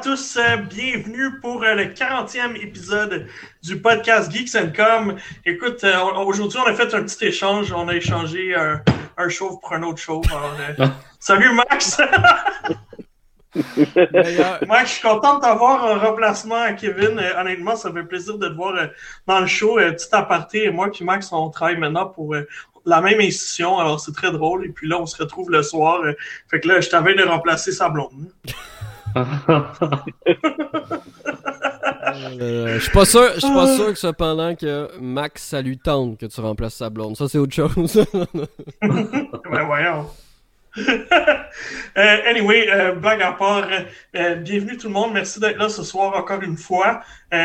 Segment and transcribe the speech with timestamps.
[0.00, 3.26] à tous, euh, bienvenue pour euh, le 40e épisode
[3.62, 5.16] du podcast Geeks and Com.
[5.44, 8.80] Écoute, euh, aujourd'hui on a fait un petit échange, on a échangé un,
[9.18, 10.24] un chauve pour un autre chauve.
[10.30, 12.00] Alors, salut Max!
[14.66, 17.20] Max, je suis content de t'avoir en remplacement Kevin.
[17.36, 18.88] honnêtement, ça fait plaisir de te voir
[19.26, 19.76] dans le show.
[19.76, 22.34] petit aparté, et moi puis Max, on travaille maintenant pour
[22.86, 24.64] la même institution, alors c'est très drôle.
[24.64, 26.00] Et puis là, on se retrouve le soir.
[26.48, 28.32] fait que là, je t'avais de remplacer sa blonde.
[32.40, 35.78] Euh, je suis pas sûr, je suis pas sûr que cependant que Max ça lui
[35.78, 37.16] tente que tu remplaces sa blonde.
[37.16, 38.04] Ça c'est autre chose.
[38.82, 40.06] ben voyons.
[41.98, 43.66] Euh, anyway, euh, blague à part,
[44.14, 45.12] bienvenue tout le monde.
[45.12, 47.00] Merci d'être là ce soir encore une fois.
[47.32, 47.36] on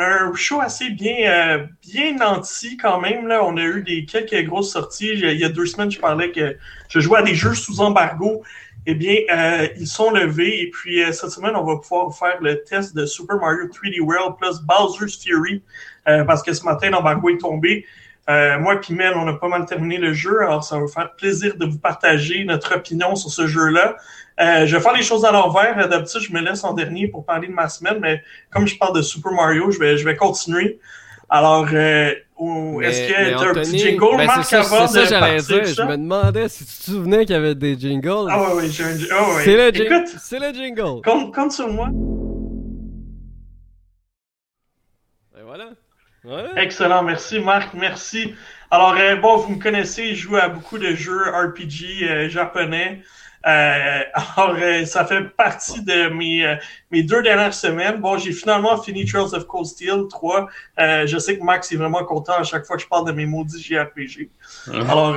[0.00, 3.28] a un show assez bien, bien nanti quand même.
[3.28, 3.44] Là.
[3.44, 5.10] On a eu des quelques grosses sorties.
[5.12, 6.56] Il y a deux semaines, je parlais que
[6.88, 8.42] je jouais à des jeux sous embargo
[8.86, 12.40] eh bien, euh, ils sont levés et puis euh, cette semaine, on va pouvoir faire
[12.40, 15.62] le test de Super Mario 3D World plus Bowser's Fury
[16.08, 17.84] euh, parce que ce matin, l'embargo est tombé.
[18.26, 21.56] moi et Mel, on a pas mal terminé le jeu, alors ça va faire plaisir
[21.56, 23.96] de vous partager notre opinion sur ce jeu-là.
[24.38, 25.88] je vais faire les choses à l'envers.
[25.88, 28.94] D'habitude, je me laisse en dernier pour parler de ma semaine, mais comme je parle
[28.96, 30.78] de Super Mario, je vais, je vais continuer.
[31.28, 31.66] Alors,
[32.40, 35.64] euh, est-ce qu'il y a un petit jingle, ben Marc, ça, avant ça, j'allais dire.
[35.64, 38.28] Je me demandais si tu te souvenais qu'il y avait des jingles.
[38.30, 40.04] Ah oui, oui, j'ai un oh, C'est le, jingle.
[40.22, 41.02] C'est le jingle.
[41.04, 41.88] Compte sur moi.
[46.56, 48.34] Excellent, merci Marc, merci.
[48.70, 53.02] Alors, euh, bon, vous me connaissez, je joue à beaucoup de jeux RPG euh, japonais.
[53.46, 54.00] Euh,
[54.36, 56.58] alors, ça fait partie de mes,
[56.90, 58.00] mes deux dernières semaines.
[58.00, 60.46] Bon, j'ai finalement fini Trails of Cold Steel 3.
[60.78, 63.24] je sais que Max est vraiment content à chaque fois que je parle de mes
[63.24, 64.28] maudits JRPG.
[64.88, 65.16] Alors,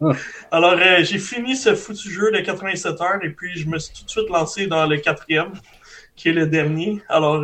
[0.52, 4.04] alors j'ai fini ce foutu jeu de 87 heures et puis je me suis tout
[4.04, 5.52] de suite lancé dans le quatrième,
[6.16, 7.00] qui est le dernier.
[7.08, 7.42] Alors,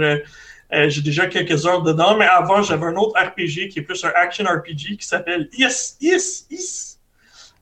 [0.72, 4.12] j'ai déjà quelques heures dedans, mais avant, j'avais un autre RPG qui est plus un
[4.15, 6.93] action RPG qui s'appelle Yes, Yes, Yes.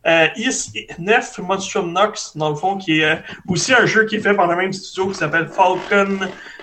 [0.06, 3.16] Euh, Is 9 Monstrum Nox, dans le fond, qui est euh,
[3.48, 6.20] aussi un jeu qui est fait par le même studio qui s'appelle Falcon,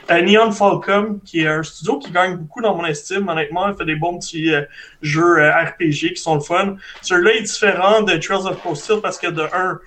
[0.10, 3.28] euh, Neon Falcon, qui est un studio qui gagne beaucoup dans mon estime.
[3.30, 4.64] Honnêtement, il fait des bons petits euh,
[5.04, 6.78] jeux RPG qui sont le fun.
[7.04, 9.80] Celui-là est différent de Trails of Steel parce que de un,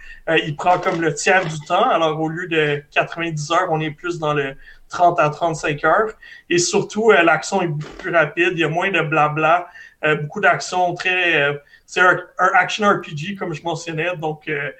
[0.47, 1.91] il prend comme le tiers du temps.
[1.91, 4.54] Alors, au lieu de 90 heures, on est plus dans le
[4.90, 6.12] 30 à 35 heures.
[6.50, 8.50] Et surtout, l'action est beaucoup plus rapide.
[8.52, 9.68] Il y a moins de blabla.
[10.02, 12.20] beaucoup d'actions très c'est un,
[12.54, 14.16] action RPG, comme je mentionnais.
[14.16, 14.70] Donc, euh,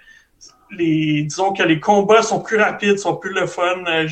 [0.70, 3.84] les, disons que les combats sont plus rapides, sont plus le fun.
[3.88, 4.06] Euh,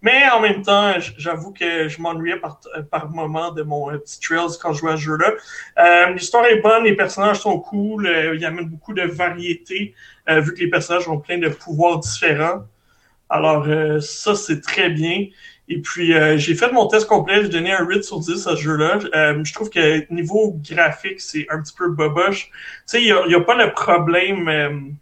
[0.00, 4.18] mais en même temps, j'avoue que je m'ennuyais par, par moment de mon euh, petit
[4.20, 6.12] Trails quand je jouais à ce jeu-là.
[6.12, 9.94] L'histoire est bonne, les personnages sont cool, il y a même beaucoup de variété,
[10.26, 12.64] vu que les personnages ont plein de pouvoirs différents.
[13.30, 13.66] Alors,
[14.00, 15.26] ça, c'est très bien.
[15.70, 18.56] Et puis, euh, j'ai fait mon test complet, j'ai donné un 8 sur 10 à
[18.56, 18.98] ce jeu-là.
[19.14, 22.46] Euh, je trouve que niveau graphique, c'est un petit peu boboche.
[22.46, 22.52] Tu
[22.86, 24.96] sais, il n'y a, pas le problème...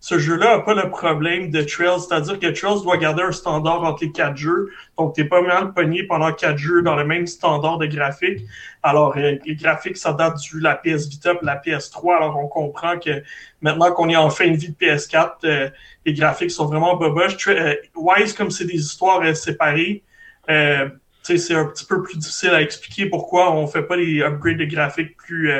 [0.00, 3.32] Euh, ce jeu-là n'a pas le problème de Trails, c'est-à-dire que Trails doit garder un
[3.32, 4.70] standard entre les quatre jeux.
[4.98, 8.40] Donc, t'es pas mal pogné pendant quatre jeux dans le même standard de graphique.
[8.82, 12.16] Alors, les graphiques, ça date du la PS Vita et la PS3.
[12.16, 13.22] Alors, on comprend que
[13.60, 15.70] maintenant qu'on est en fin de vie de PS4,
[16.06, 17.36] les graphiques sont vraiment boboches.
[17.48, 20.02] Euh, Wise, comme c'est des histoires euh, séparées,
[20.48, 20.88] euh,
[21.22, 24.64] c'est un petit peu plus difficile à expliquer pourquoi on fait pas les upgrades de
[24.64, 25.52] graphiques plus,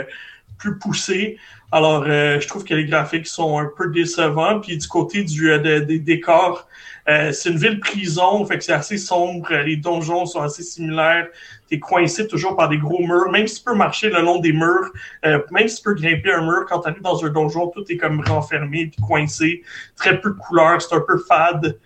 [0.59, 1.39] plus poussés.
[1.73, 4.61] Alors, je trouve que les graphiques sont un peu décevants.
[4.61, 6.67] Puis du côté du, des décors,
[7.07, 9.55] c'est une ville prison, fait que c'est assez sombre.
[9.55, 11.29] Les donjons sont assez similaires
[11.71, 14.53] t'es coincé toujours par des gros murs, même si tu peux marcher le long des
[14.53, 14.91] murs,
[15.25, 17.85] euh, même si tu peux grimper un mur, quand tu arrives dans un donjon, tout
[17.89, 19.63] est comme renfermé puis coincé,
[19.97, 21.79] très peu de couleurs, c'est un peu fade.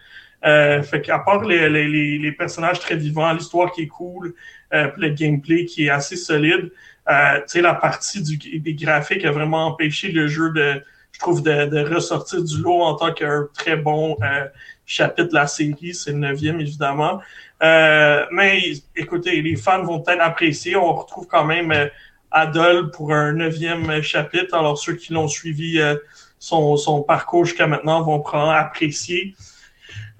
[0.45, 4.35] Euh, fait qu'à part les, les, les, personnages très vivants, l'histoire qui est cool,
[4.75, 6.71] euh, le gameplay qui est assez solide,
[7.09, 11.67] euh, la partie du, des graphiques a vraiment empêché le jeu de, je trouve, de,
[11.67, 14.47] de ressortir du lot en tant qu'un très bon euh,
[14.87, 15.95] chapitre de la série.
[15.95, 17.21] C'est le neuvième, évidemment.
[17.62, 20.77] Euh, mais écoutez, les fans vont peut-être apprécier.
[20.77, 21.87] On retrouve quand même euh,
[22.31, 24.55] Adol pour un neuvième chapitre.
[24.55, 25.97] Alors ceux qui l'ont suivi euh,
[26.39, 29.35] son, son, parcours jusqu'à maintenant vont prendre apprécier.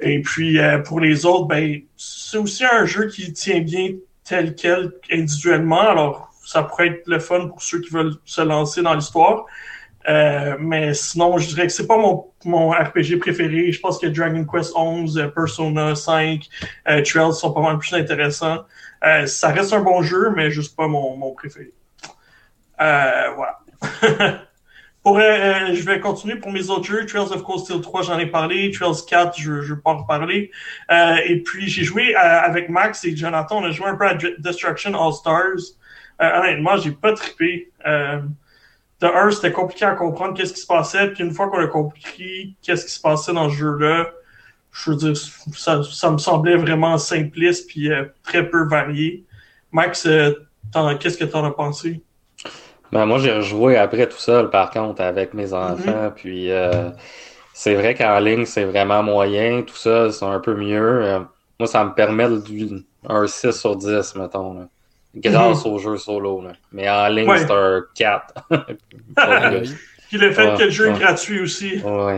[0.01, 3.91] Et puis pour les autres, ben c'est aussi un jeu qui tient bien
[4.25, 5.83] tel quel individuellement.
[5.83, 9.47] Alors ça pourrait être le fun pour ceux qui veulent se lancer dans l'histoire.
[10.09, 13.73] Euh, mais sinon, je dirais que c'est pas mon, mon RPG préféré.
[13.73, 16.47] Je pense que Dragon Quest 11, euh, Persona 5,
[16.89, 18.65] euh, Trails sont pas mal plus intéressants.
[19.27, 21.75] Ça reste un bon jeu, mais juste pas mon, mon préféré.
[22.79, 23.59] Voilà.
[25.05, 27.05] je vais continuer pour mes autres jeux.
[27.05, 28.71] Trails of Cold Steel 3, j'en ai parlé.
[28.71, 30.51] Trails 4, je ne veux pas en reparler.
[30.91, 33.59] et puis, j'ai joué avec Max et Jonathan.
[33.59, 35.77] On a joué un peu à Destruction All Stars.
[36.21, 37.71] Honnêtement, j'ai pas trippé.
[37.85, 41.09] de un, c'était compliqué à comprendre qu'est-ce qui se passait.
[41.09, 44.07] Puis une fois qu'on a compris qu'est-ce qui se passait dans ce jeu-là,
[44.73, 45.17] je veux dire,
[45.57, 47.91] ça, ça me semblait vraiment simpliste puis
[48.23, 49.25] très peu varié.
[49.73, 52.01] Max, qu'est-ce que tu en as pensé?
[52.95, 55.73] Ben, moi, j'ai rejoué après tout seul, par contre, avec mes mm-hmm.
[55.73, 56.13] enfants.
[56.15, 56.91] Puis, euh,
[57.53, 59.63] c'est vrai qu'en ligne, c'est vraiment moyen.
[59.63, 61.03] Tout ça, c'est un peu mieux.
[61.03, 61.19] Euh,
[61.59, 64.69] moi, ça me permet de, un 6 sur 10, mettons.
[65.15, 65.71] Grâce mm-hmm.
[65.71, 66.43] au jeu solo.
[66.43, 66.53] Là.
[66.73, 68.35] Mais en ligne, c'est un 4.
[70.09, 71.81] Puis le fait que le jeu est gratuit aussi.
[71.85, 72.15] Oui.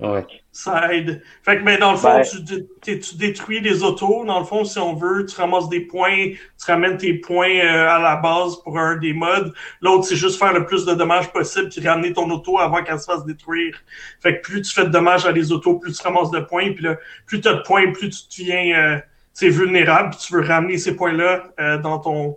[0.00, 0.26] Ouais.
[0.50, 1.22] Ça aide.
[1.42, 4.24] Fait que, mais dans le fond, ben- tu, tu, détruis les autos.
[4.24, 7.88] Dans le fond, si on veut, tu ramasses des points, tu ramènes tes points euh,
[7.88, 9.52] à la base pour un des modes.
[9.82, 12.98] L'autre, c'est juste faire le plus de dommages possible puis ramener ton auto avant qu'elle
[12.98, 13.76] se fasse détruire.
[14.20, 16.72] Fait que plus tu fais de dommages à les autos, plus tu ramasses de points.
[16.72, 16.96] Puis là,
[17.26, 19.00] plus tu as de points, plus tu deviens
[19.42, 20.10] euh, vulnérable.
[20.10, 22.36] Puis tu veux ramener ces points-là euh, dans ton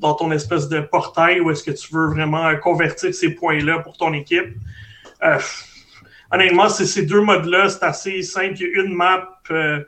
[0.00, 3.80] dans ton espèce de portail ou est-ce que tu veux vraiment euh, convertir ces points-là
[3.80, 4.56] pour ton équipe.
[5.22, 5.38] Euh,
[6.32, 8.54] honnêtement, ces deux modes-là, c'est assez simple.
[8.60, 9.84] Il y a une map, euh,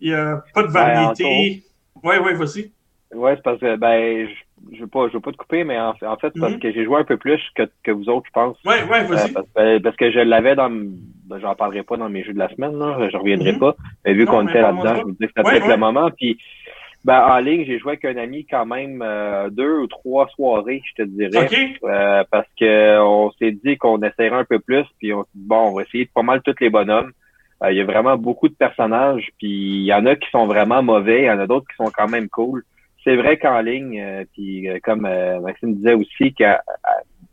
[0.00, 1.64] il n'y a pas de ben, variété.
[2.02, 2.70] Oui, oui, vas-y.
[3.14, 5.78] Oui, c'est parce que ben je, ne veux pas je veux pas te couper, mais
[5.78, 6.60] en, fait, c'est parce mhm.
[6.60, 8.56] que j'ai joué un peu plus que, que vous autres, je pense.
[8.64, 9.34] Oui, oui, vas-y.
[9.58, 12.48] Euh, parce, que je l'avais dans ben, j'en parlerai pas dans mes jeux de la
[12.48, 13.58] semaine, là, je reviendrai mhm.
[13.58, 13.76] pas.
[14.04, 16.10] Mais vu qu'on était là-dedans, je me disais que c'était peut-être le moment.
[16.10, 16.38] Puis
[17.04, 20.82] ben, en ligne, j'ai joué avec un ami quand même euh, deux ou trois soirées,
[20.84, 21.76] je te dirais.
[21.84, 25.74] Euh, parce que on s'est dit qu'on essaierait un peu plus, puis on bon, on
[25.74, 27.12] va essayer de pas mal tous les bonhommes.
[27.62, 30.46] Euh, il y a vraiment beaucoup de personnages, puis il y en a qui sont
[30.46, 32.64] vraiment mauvais, il y en a d'autres qui sont quand même cool.
[33.04, 35.08] C'est vrai qu'en ligne, puis comme
[35.42, 36.44] Maxime disait aussi, que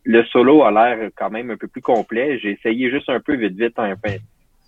[0.04, 2.40] le solo a l'air quand même un peu plus complet.
[2.40, 3.78] J'ai essayé juste un peu vite vite.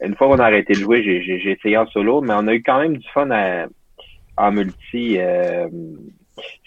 [0.01, 2.63] une fois qu'on a arrêté de jouer, j'ai essayé en solo, mais on a eu
[2.63, 3.67] quand même du fun à
[4.37, 5.67] en multi, euh,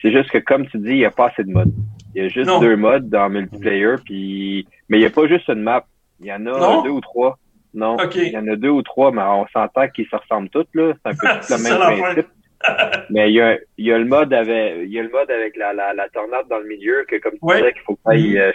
[0.01, 1.73] c'est juste que comme tu dis, il n'y a pas assez de modes.
[2.15, 5.49] Il y a juste deux modes dans multiplayer, puis mais il n'y a pas juste
[5.49, 5.85] une map.
[6.21, 7.39] Il y en a deux ou trois.
[7.75, 10.75] Non, il y en a deux ou trois, mais on s'entend qu'ils se ressemblent toutes
[10.75, 10.95] là.
[10.95, 12.27] C'est un peu tout le même principe.
[13.11, 15.31] mais il y, a, il y a le mode avec il y a le mode
[15.31, 18.17] avec la, la, la tornade dans le milieu que comme tu disais qu'il faut que
[18.17, 18.53] tu euh,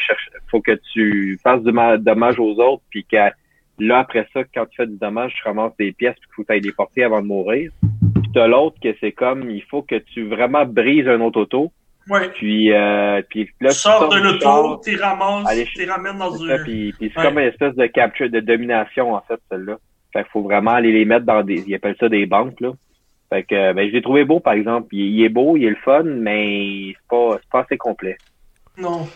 [0.49, 1.71] faut que tu fasses du
[2.03, 3.29] dommage aux autres puis que
[3.79, 6.41] là après ça quand tu fais du dommage tu ramasses des pièces puis qu'il faut
[6.43, 7.71] que tu ailles les porter avant de mourir
[8.33, 11.71] t'as l'autre que c'est comme il faut que tu vraiment brises un autre auto.
[12.09, 12.29] Ouais.
[12.29, 16.63] Puis, euh, puis là, tu sors de l'auto, tu ramasses, tu ramènes dans une...
[16.63, 19.77] Puis, puis c'est comme une espèce de capture, de domination, en fait, celle-là.
[20.11, 22.71] Fait qu'il faut vraiment aller les mettre dans des, ils appellent ça des banques, là.
[23.31, 24.93] Fait que, ben, je l'ai trouvé beau, par exemple.
[24.93, 28.17] Il, est beau, il est le fun, mais c'est pas, c'est pas assez complet.
[28.77, 29.07] Non.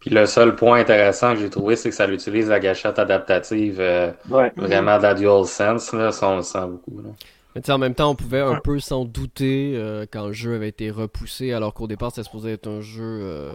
[0.00, 3.78] Puis le seul point intéressant que j'ai trouvé, c'est que ça utilise la gâchette adaptative
[3.80, 4.12] euh,
[4.56, 7.02] vraiment de la DualSense, là, ça on le sent beaucoup.
[7.02, 7.10] Là
[7.68, 10.90] en même temps, on pouvait un peu s'en douter euh, quand le jeu avait été
[10.90, 13.52] repoussé, alors qu'au départ, c'était supposé être un jeu euh,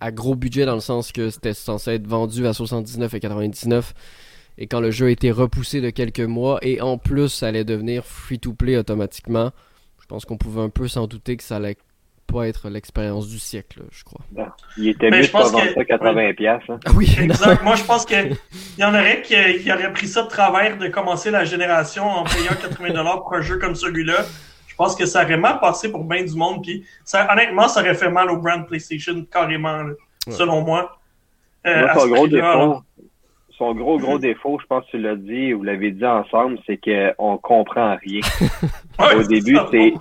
[0.00, 3.94] à gros budget dans le sens que c'était censé être vendu à 79 et 99.
[4.58, 7.64] Et quand le jeu a été repoussé de quelques mois, et en plus, ça allait
[7.64, 9.50] devenir free-to-play automatiquement,
[10.00, 11.76] je pense qu'on pouvait un peu s'en douter que ça allait
[12.26, 14.20] pas être l'expérience du siècle, je crois.
[14.78, 16.62] il était mieux de pas vendre ça 80 pièces.
[16.68, 16.80] Hein.
[16.86, 17.62] Ah oui, exact.
[17.62, 18.36] Moi, je pense qu'il
[18.78, 22.24] y en aurait qui, qui auraient pris ça de travers de commencer la génération en
[22.24, 24.24] payant 80 dollars pour un jeu comme celui-là.
[24.66, 26.62] Je pense que ça aurait mal passé pour bien du monde.
[26.62, 29.84] Puis, ça, honnêtement, ça aurait fait mal au brand PlayStation carrément,
[30.28, 30.98] selon moi.
[31.66, 32.82] Euh, son gros défaut,
[33.58, 36.78] son gros gros défaut, je pense que tu l'as dit, vous l'avez dit ensemble, c'est
[36.78, 38.20] qu'on comprend rien.
[39.16, 39.94] au début, c'est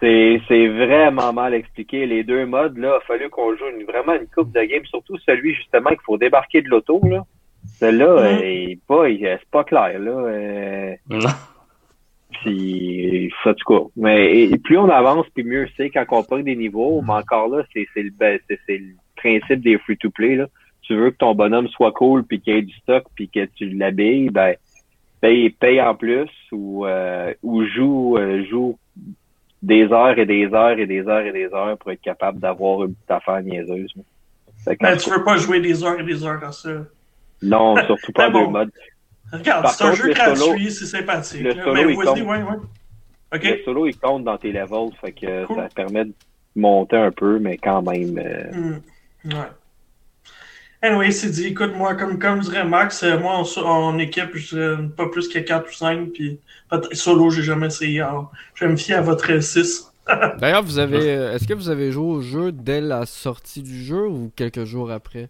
[0.00, 2.06] c'est vraiment mal expliqué.
[2.06, 4.84] Les deux modes, là, il a fallu qu'on joue une, vraiment une coupe de game,
[4.86, 7.00] surtout celui justement qu'il faut débarquer de l'auto.
[7.04, 7.24] là.
[7.78, 8.76] Celui-là, mm.
[8.88, 9.98] pas, c'est pas clair.
[9.98, 10.10] Là.
[10.10, 11.28] Euh, non.
[12.30, 13.84] Puis, ça, tout cas.
[13.96, 17.02] Mais plus on avance, puis mieux c'est quand on prend des niveaux.
[17.02, 20.36] Mais encore là, c'est le, ben, le principe des free-to-play.
[20.36, 20.46] là.
[20.90, 23.68] Tu veux que ton bonhomme soit cool, puis qu'il ait du stock, puis que tu
[23.68, 24.56] l'habilles, ben
[25.20, 28.76] paye, paye en plus ou, euh, ou joue, euh, joue
[29.62, 32.82] des heures et des heures et des heures et des heures pour être capable d'avoir
[32.82, 33.94] une petite affaire niaiseuse.
[34.66, 36.70] Mais tu veux pas jouer des heures et des heures dans ça.
[37.40, 38.46] Non, surtout pas bon.
[38.46, 38.72] deux modes.
[39.32, 41.42] Regarde, c'est un jeu gratuit, c'est sympathique.
[41.42, 43.38] Le solo, Mais ouais, ouais.
[43.44, 46.14] Le solo, il compte dans tes levels, fait que ça permet de
[46.56, 48.18] monter un peu, mais quand même.
[48.18, 48.50] Euh...
[48.52, 49.32] Mm.
[49.32, 49.50] Ouais.
[50.82, 55.08] Anyway, c'est dit, écoute, moi, comme, comme dirait Max, euh, moi, en, équipe, je pas
[55.08, 56.38] plus que 4 ou 5, puis
[56.92, 58.00] solo, j'ai jamais essayé.
[58.00, 59.92] Alors, je vais me fier à votre 6.
[60.38, 64.08] D'ailleurs, vous avez, est-ce que vous avez joué au jeu dès la sortie du jeu
[64.08, 65.28] ou quelques jours après?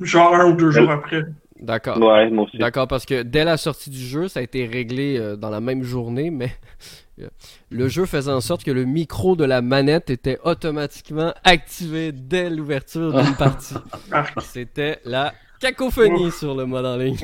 [0.00, 1.24] Genre un ou deux jours après.
[1.60, 1.98] D'accord.
[1.98, 2.56] Ouais, moi aussi.
[2.56, 5.60] D'accord, parce que dès la sortie du jeu, ça a été réglé euh, dans la
[5.60, 6.50] même journée, mais
[7.70, 12.50] le jeu faisait en sorte que le micro de la manette était automatiquement activé dès
[12.50, 13.74] l'ouverture d'une partie.
[14.42, 17.16] C'était la cacophonie sur le mode en ligne.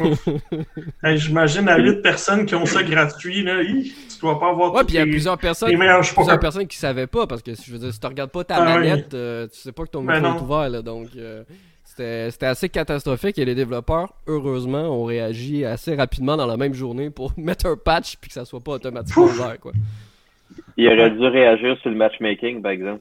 [1.02, 3.62] Hey, J'imagine à 8 personnes qui ont ça gratuit, là.
[3.62, 5.70] Hi, tu dois pas avoir Ouais, puis il y a plusieurs personnes,
[6.14, 8.56] plusieurs personnes qui savaient pas, parce que je veux dire, si tu regardes pas ta
[8.56, 8.88] Ah oui.
[8.88, 10.38] manette, euh, tu sais pas que ton Ben micro non.
[10.38, 11.44] est ouvert, là, donc euh,
[11.96, 17.10] c'était assez catastrophique et les développeurs, heureusement, ont réagi assez rapidement dans la même journée
[17.10, 19.72] pour mettre un patch puis que ça soit pas automatiquement ouvert, quoi.
[20.76, 23.00] Il aurait dû réagir sur le matchmaking, par exemple.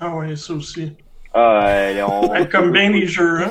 [0.00, 0.92] Ah ouais, ça aussi.
[1.32, 3.50] Ah, euh, on- Comme bien les jeux, hein.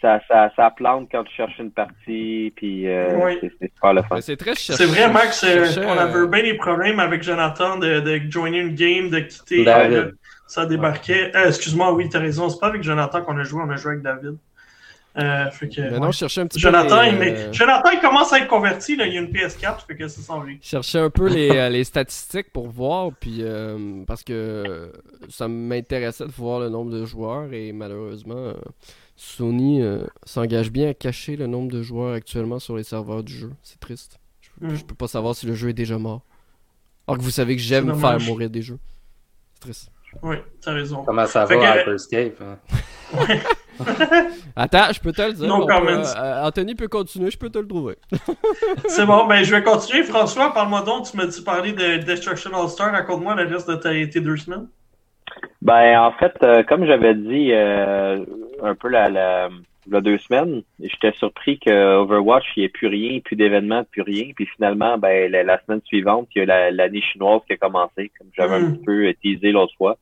[0.00, 3.38] ça, ça, ça plante quand tu cherches une partie, puis euh, Oui.
[3.40, 4.20] c'est super le fun.
[4.20, 4.54] C'est très.
[4.54, 8.00] C'est vrai, Max, euh, cherchais, on avait euh, eu bien des problèmes avec Jonathan de,
[8.00, 9.64] de joiner une game, de quitter.
[9.64, 9.96] David.
[9.96, 10.10] euh,
[10.48, 11.30] ça débarquait.
[11.36, 12.48] Euh, Excuse-moi, oui, t'as raison.
[12.48, 14.36] C'est pas avec Jonathan qu'on a joué, on a joué avec David.
[15.16, 16.12] Euh, fait que, Maintenant, ouais.
[16.12, 17.06] je cherchais un petit Jonathan, peu.
[17.06, 18.94] il, les, mais- euh, Jonathan, il commence à être converti.
[18.96, 19.06] Là.
[19.06, 20.56] Il y a une PS4, fait que ça s'en vient.
[20.60, 24.92] je cherchais un peu les, les statistiques pour voir, puis euh, parce que
[25.28, 28.52] ça m'intéressait de voir le nombre de joueurs et malheureusement,
[29.16, 29.82] Sony
[30.24, 33.50] s'engage bien à cacher le nombre de joueurs actuellement sur les serveurs du jeu.
[33.62, 34.18] C'est triste.
[34.40, 34.74] Je, Mm.
[34.74, 36.22] je peux pas savoir si le jeu est déjà mort.
[37.06, 38.78] Alors que vous savez que j'aime faire mourir des jeux.
[39.54, 39.90] C'est triste.
[40.22, 41.02] Oui, t'as raison.
[41.04, 42.40] Comment ça Fait va, Hyperscape?
[42.40, 42.58] hein?
[44.56, 45.46] Attends, je peux te le dire.
[45.46, 46.02] No on peut- comments.
[46.16, 47.96] euh, Anthony peut continuer, je peux te le trouver.
[48.88, 50.02] C'est bon, ben je vais continuer.
[50.02, 51.08] François, parle-moi donc.
[51.10, 52.90] Tu m'as dit parler de Destruction All-Star.
[52.92, 54.66] Raconte-moi le reste de ta- tes deux semaines.
[55.62, 58.24] Ben, en fait, euh, comme j'avais dit euh,
[58.62, 59.48] un peu la, la,
[59.88, 64.26] deux semaines, j'étais surpris que Overwatch, il n'y ait plus rien, plus d'événements, plus rien.
[64.36, 67.56] Puis finalement, ben, la, la semaine suivante, il y a la- l'année chinoise qui a
[67.56, 68.72] commencé, comme j'avais un Mm.
[68.76, 69.96] petit peu teasé l'autre fois.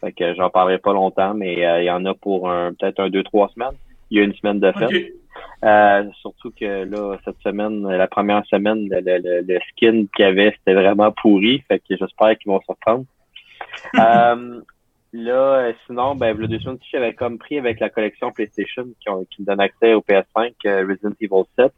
[0.00, 3.00] Fait que j'en parlerai pas longtemps, mais euh, il y en a pour un peut-être
[3.00, 3.76] un, deux, trois semaines.
[4.10, 5.12] Il y a une semaine de fête.
[5.64, 10.50] Euh, surtout que là, cette semaine, la première semaine, le- le skin qu'il y avait,
[10.58, 11.62] c'était vraiment pourri.
[11.68, 13.04] Fait que j'espère qu'ils vont se reprendre.
[13.98, 14.60] euh,
[15.12, 19.08] là, euh, sinon, ben, le deux semaines, j'avais comme pris avec la collection PlayStation qui,
[19.08, 21.72] ont- qui me donne accès au PS5 euh, Resident Evil 7.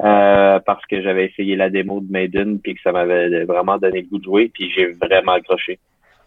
[0.00, 4.00] euh, parce que j'avais essayé la démo de Maiden puis que ça m'avait vraiment donné
[4.02, 5.78] le goût de jouer puis j'ai vraiment accroché.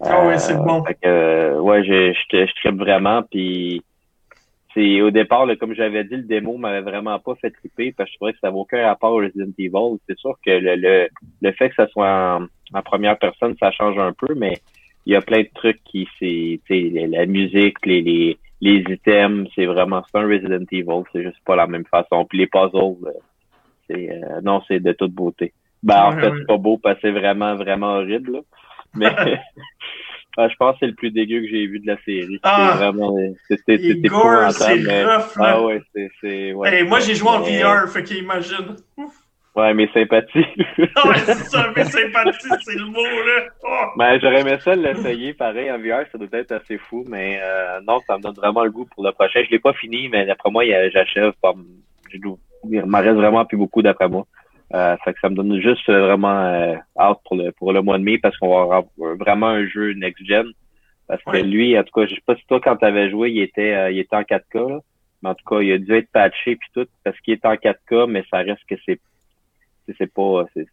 [0.01, 0.83] Ah ouais, c'est bon.
[0.83, 3.81] Fait que, euh, ouais, je, je, je trippe vraiment puis
[4.73, 8.09] c'est au départ, là, comme j'avais dit, le démo m'avait vraiment pas fait triper parce
[8.09, 9.97] que je trouvais que ça n'avait aucun rapport au Resident Evil.
[10.07, 11.07] C'est sûr que le, le,
[11.41, 12.43] le fait que ça soit en,
[12.77, 14.59] en première personne, ça change un peu, mais
[15.05, 18.83] il y a plein de trucs qui c'est tu sais, la musique, les, les, les
[18.89, 22.25] items, c'est vraiment c'est un Resident Evil, c'est juste pas la même façon.
[22.25, 23.11] Puis les puzzles, euh,
[23.89, 25.53] c'est euh, non, c'est de toute beauté.
[25.83, 26.37] Ben en Ouais, fait, ouais.
[26.39, 28.31] c'est pas beau parce que c'est vraiment, vraiment horrible.
[28.33, 28.39] là.
[28.95, 29.05] Mais
[30.37, 32.39] ah, je pense que c'est le plus dégueu que j'ai vu de la série.
[32.43, 32.71] Ah!
[32.73, 33.15] c'est vraiment
[33.47, 35.43] c'est gore, c'est épouvantable, mais- rough, là.
[35.43, 36.73] ah ouais, c'est c'est ouais.
[36.79, 38.75] Hey, moi, j'ai joué en VR, fait qu'imagine.
[39.55, 40.45] Ouais, mais sympathie.
[40.77, 40.89] ouais,
[41.25, 43.45] c'est ça, mais sympathie, c'est le mot, là.
[43.63, 43.85] Oh.
[43.97, 47.79] ben, j'aurais aimé ça l'essayer pareil en VR, ça doit être assez fou, mais euh,
[47.87, 49.41] non, ça me donne vraiment le goût pour le prochain.
[49.45, 51.31] Je l'ai pas fini, mais d'après moi, j'achève
[52.71, 54.25] il m'en reste vraiment plus beaucoup d'après moi.
[54.73, 57.99] Euh, fait que ça me donne juste vraiment euh, hâte pour le pour le mois
[57.99, 58.83] de mai parce qu'on va avoir
[59.19, 60.47] vraiment un jeu next gen.
[61.07, 61.43] Parce que Ouais.
[61.43, 63.91] lui, en tout cas, je sais pas si toi quand t'avais joué, il était euh,
[63.91, 64.79] il était en 4K là.
[65.21, 67.53] Mais en tout cas, il a dû être patché puis tout parce qu'il est en
[67.53, 68.99] 4K, mais ça reste que c'est
[69.97, 70.65] c'est pas c'est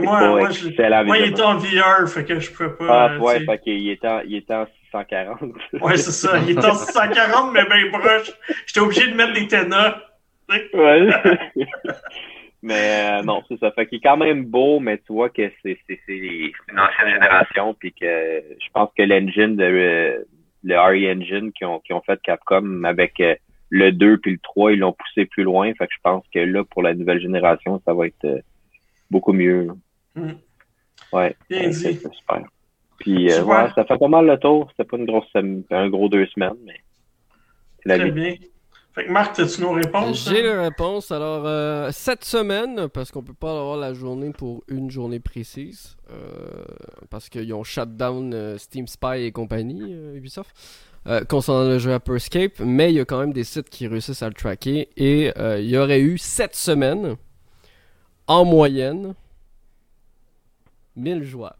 [0.00, 3.10] moi, moi, je- moi, il était en VR, fait que je pouvais pas.
[3.14, 5.40] Ah ouais, fait qu'il était en, il était en 640.
[5.80, 6.38] Ouais, c'est ça.
[6.38, 8.32] Il était en 640, mais ben proche.
[8.66, 9.96] J'étais obligé de mettre des ténas.
[10.48, 10.68] Ouais.
[12.62, 13.70] mais euh, non, c'est ça.
[13.72, 16.78] Fait qu'il est quand même beau, mais tu vois que c'est c'est c'est c'est une
[16.78, 20.24] ancienne génération, puis que je pense que l'engine de euh,
[20.64, 23.34] le RE Engine qui ont qui ont fait Capcom avec euh,
[23.70, 25.72] le 2 puis le 3, ils l'ont poussé plus loin.
[25.74, 28.40] Fait que je pense que là, pour la nouvelle génération, ça va être euh,
[29.10, 29.68] beaucoup mieux.
[30.14, 30.32] Mm.
[31.12, 31.36] Ouais.
[31.48, 31.74] Bien Ouais, dit.
[31.74, 32.42] c'est c'est super.
[32.98, 34.68] Puis euh, ouais, ça fait pas mal le tour.
[34.70, 35.28] C'était pas une grosse
[35.70, 36.80] un gros deux semaines, mais
[37.82, 38.12] c'est la Très vie.
[38.12, 38.34] bien.
[38.94, 40.28] Fait que Marc, as-tu nos réponses?
[40.30, 40.54] J'ai hein?
[40.54, 41.10] la réponse.
[41.10, 45.96] Alors, euh, cette semaine, parce qu'on peut pas avoir la journée pour une journée précise,
[46.12, 46.64] euh,
[47.10, 50.54] parce qu'ils ont shut down euh, Steam Spy et compagnie, euh, Ubisoft,
[51.06, 54.22] euh, concernant le jeu Hyperscape, mais il y a quand même des sites qui réussissent
[54.22, 57.16] à le tracker, et euh, il y aurait eu cette semaine,
[58.26, 59.14] en moyenne,
[60.96, 61.56] 1000 joueurs.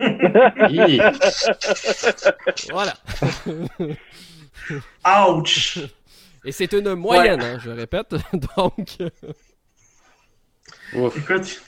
[2.70, 2.94] Voilà.
[5.28, 5.78] Ouch!
[6.44, 8.16] Et c'est une moyenne, hein, je répète.
[8.56, 8.98] Donc,
[10.94, 11.16] Ouf.
[11.16, 11.62] Écoute,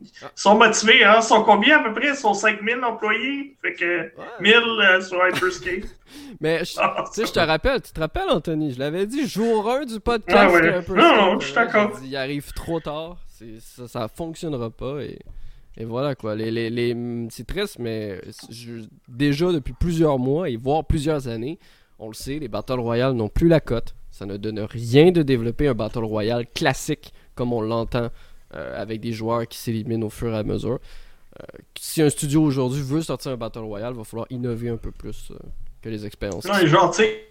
[0.00, 1.16] Ils sont motivés, hein?
[1.18, 2.08] Ils sont combien à peu près?
[2.08, 3.56] Ils sont 5000 employés?
[3.62, 4.10] Fait que
[4.40, 5.84] 1000 euh, sur Hyperscape.
[6.40, 9.70] Mais ah, tu sais, je te rappelle, tu te rappelles, Anthony, je l'avais dit, jour
[9.70, 10.54] 1 du podcast.
[10.54, 11.98] Ah, non, non, je suis d'accord.
[12.04, 13.16] Il arrive trop tard.
[13.60, 15.00] Ça, ça fonctionnera pas.
[15.02, 15.18] Et,
[15.76, 16.34] et voilà quoi.
[16.34, 16.96] Les, les, les...
[17.30, 18.20] C'est triste, mais
[19.08, 21.58] déjà depuis plusieurs mois et voire plusieurs années,
[21.98, 23.94] on le sait, les Battle Royale n'ont plus la cote.
[24.10, 28.08] Ça ne donne rien de développer un Battle Royale classique comme on l'entend
[28.54, 30.78] euh, avec des joueurs qui s'éliminent au fur et à mesure.
[31.40, 31.44] Euh,
[31.78, 34.90] si un studio aujourd'hui veut sortir un Battle Royale, il va falloir innover un peu
[34.90, 35.36] plus euh,
[35.82, 36.44] que les expériences.
[36.44, 37.26] Non, genre, tu sais,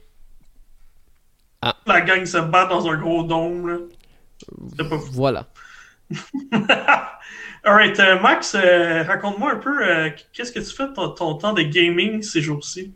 [1.61, 1.75] ah.
[1.87, 3.67] la gang se bat dans un gros dôme.
[3.67, 3.77] Là.
[4.89, 4.97] Pas...
[5.11, 5.47] Voilà.
[7.63, 12.21] Alright, Max, raconte-moi un peu, qu'est-ce que tu fais de ton, ton temps de gaming
[12.21, 12.93] ces jours-ci?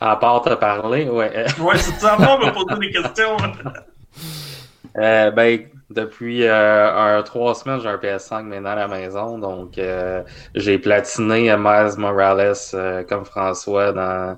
[0.00, 1.46] À part te parler, ouais.
[1.58, 3.36] ouais, c'est ça, on me poser des questions.
[4.98, 9.78] euh, ben, depuis euh, un, trois semaines, j'ai un PS5 maintenant à la maison, donc
[9.78, 10.22] euh,
[10.54, 14.36] j'ai platiné Miles Morales euh, comme François dans,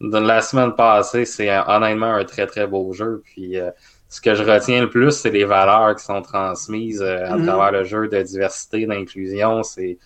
[0.00, 1.24] dans, la semaine passée.
[1.24, 3.22] C'est honnêtement un très très beau jeu.
[3.24, 3.56] Puis
[4.08, 7.46] ce que je retiens le plus, c'est les valeurs qui sont transmises à mm-hmm.
[7.46, 9.62] travers le jeu de diversité, d'inclusion.
[9.62, 9.98] C'est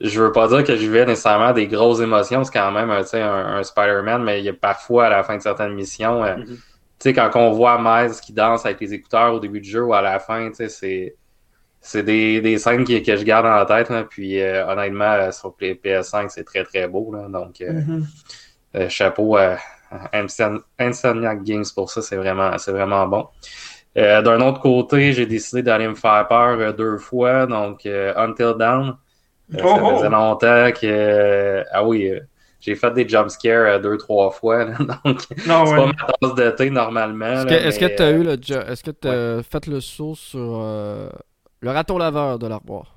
[0.00, 3.04] je veux pas dire que je vais nécessairement des grosses émotions, c'est quand même un,
[3.14, 6.58] un Spider-Man, mais il y a parfois à la fin de certaines missions, euh, mm-hmm.
[6.98, 9.84] Tu sais, quand on voit Miles qui danse avec les écouteurs au début du jeu
[9.84, 11.16] ou à la fin, tu sais, c'est
[11.80, 13.92] c'est des, des scènes que, que je garde dans la tête.
[14.08, 17.12] puis euh, honnêtement, euh, sur PS5, c'est très très beau.
[17.14, 18.88] Là, donc mm-hmm.
[18.88, 19.58] chapeau à
[20.78, 23.28] Insomniac Games pour ça, c'est vraiment, c'est vraiment bon.
[23.94, 27.46] D'un autre côté, j'ai décidé d'aller me faire peur deux fois.
[27.46, 28.96] Donc Until Dawn.
[29.52, 30.10] Euh, ça oh, faisait oh.
[30.10, 31.64] longtemps que.
[31.70, 32.20] ah oui, euh,
[32.64, 34.64] j'ai fait des jumpscares euh, deux, trois fois.
[35.04, 37.46] donc, c'est pas ma tasse de thé normalement.
[37.46, 38.32] Est-ce que tu as eu le.
[38.32, 40.62] Est-ce que tu as fait le saut sur
[41.60, 42.93] le raton laveur de l'armoire?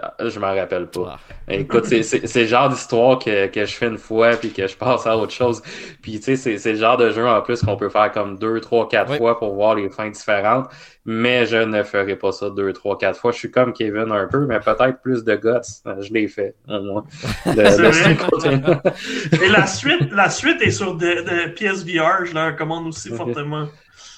[0.00, 1.16] Ah, je m'en rappelle pas.
[1.16, 1.52] Ah.
[1.52, 5.06] Écoute, c'est le genre d'histoire que, que, je fais une fois puis que je passe
[5.06, 5.62] à autre chose.
[6.02, 8.60] Puis tu sais, c'est le genre de jeu en plus qu'on peut faire comme deux,
[8.60, 10.68] trois, quatre fois pour voir les fins différentes.
[11.04, 13.32] Mais je ne ferai pas ça deux, trois, quatre fois.
[13.32, 15.80] Je suis comme Kevin un peu, mais peut-être plus de guts.
[16.00, 17.04] Je l'ai fait, au moins.
[17.46, 23.66] Et la suite, la suite est sur de, de PSVR, je la recommande aussi fortement.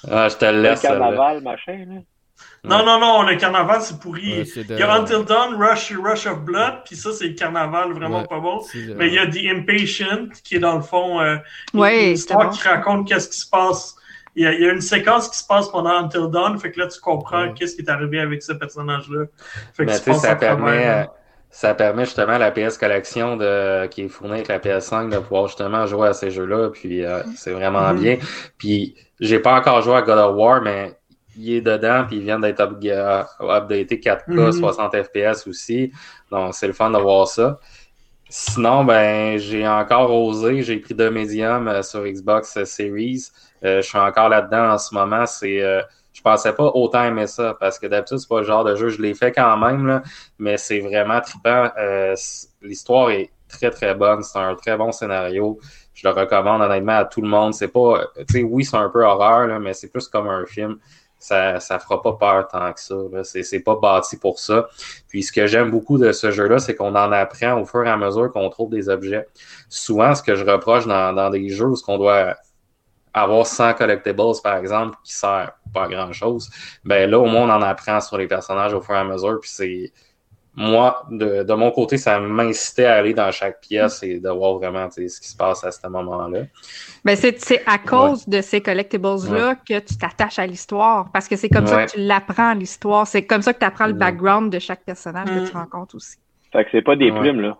[0.09, 0.83] Ah, je te laisse.
[0.83, 2.01] Le carnaval, machin, là.
[2.63, 4.45] Non, non, non, le carnaval, c'est pourri.
[4.55, 8.23] Il y a Until Dawn, Rush, Rush of Blood, puis ça, c'est le carnaval vraiment
[8.23, 8.61] pas bon.
[8.97, 11.37] Mais il y a The Impatient, qui est dans le fond euh,
[11.73, 13.95] une histoire qui raconte qu'est-ce qui se passe.
[14.35, 16.71] Il y, a, il y, a, une séquence qui se passe pendant Until Dawn, fait
[16.71, 19.25] que là, tu comprends qu'est-ce qui est arrivé avec ce personnage-là.
[19.73, 21.07] Fait que tu ça permet,
[21.49, 25.17] ça permet justement à la PS Collection de, qui est fournie avec la PS5 de
[25.17, 27.99] pouvoir justement jouer à ces jeux-là, puis euh, c'est vraiment mm-hmm.
[27.99, 28.17] bien.
[28.57, 30.97] Puis j'ai pas encore joué à God of War, mais
[31.37, 35.91] il est dedans, puis il vient d'être updaté 4K, 60 FPS aussi.
[36.31, 37.59] Donc, c'est le fun de voir ça.
[38.33, 43.27] Sinon, ben, j'ai encore osé, j'ai pris deux médiums euh, sur Xbox Series.
[43.65, 45.25] Euh, je suis encore là-dedans en ce moment.
[45.25, 45.81] C'est, euh,
[46.13, 48.87] je pensais pas autant aimer ça parce que d'habitude c'est pas le genre de jeu,
[48.87, 50.01] je l'ai fait quand même là,
[50.39, 51.71] mais c'est vraiment trippant.
[52.61, 55.59] l'histoire est très très bonne, c'est un très bon scénario.
[55.93, 57.53] Je le recommande honnêtement à tout le monde.
[57.53, 60.45] C'est pas, tu sais, oui c'est un peu horreur là, mais c'est plus comme un
[60.45, 60.77] film
[61.23, 62.95] ça ça fera pas peur tant que ça.
[63.23, 64.67] C'est, pas bâti pour ça.
[65.07, 67.89] Puis ce que j'aime beaucoup de ce jeu-là, c'est qu'on en apprend au fur et
[67.89, 69.27] à mesure qu'on trouve des objets.
[69.69, 72.35] Souvent, ce que je reproche dans, dans des jeux où ce qu'on doit
[73.13, 76.49] avoir 100 collectibles, par exemple, qui sert pas grand-chose,
[76.83, 79.39] ben là, au moins, on en apprend sur les personnages au fur et à mesure.
[79.41, 79.91] Puis c'est
[80.55, 84.55] moi, de, de, mon côté, ça m'incitait à aller dans chaque pièce et de voir
[84.55, 86.41] vraiment ce qui se passe à ce moment-là.
[87.05, 91.49] Ben c'est à cause de ces collectibles-là que tu t'attaches à l'histoire, parce que c'est
[91.49, 93.07] comme ça que tu l'apprends, l'histoire.
[93.07, 95.59] C'est comme ça que tu apprends le background de chaque personnage que tu mm.
[95.59, 96.17] rencontres aussi.
[96.51, 97.57] Fait que c'est pas des plumes, là.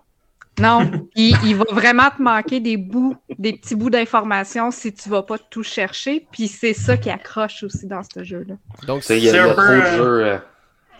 [0.59, 0.81] Non,
[1.15, 5.23] il, il, va vraiment te manquer des bouts, des petits bouts d'informations si tu vas
[5.23, 6.27] pas tout chercher.
[6.31, 8.55] Puis c'est ça qui accroche aussi dans ce jeu-là.
[8.85, 10.41] Donc, il y a, trop de jeux.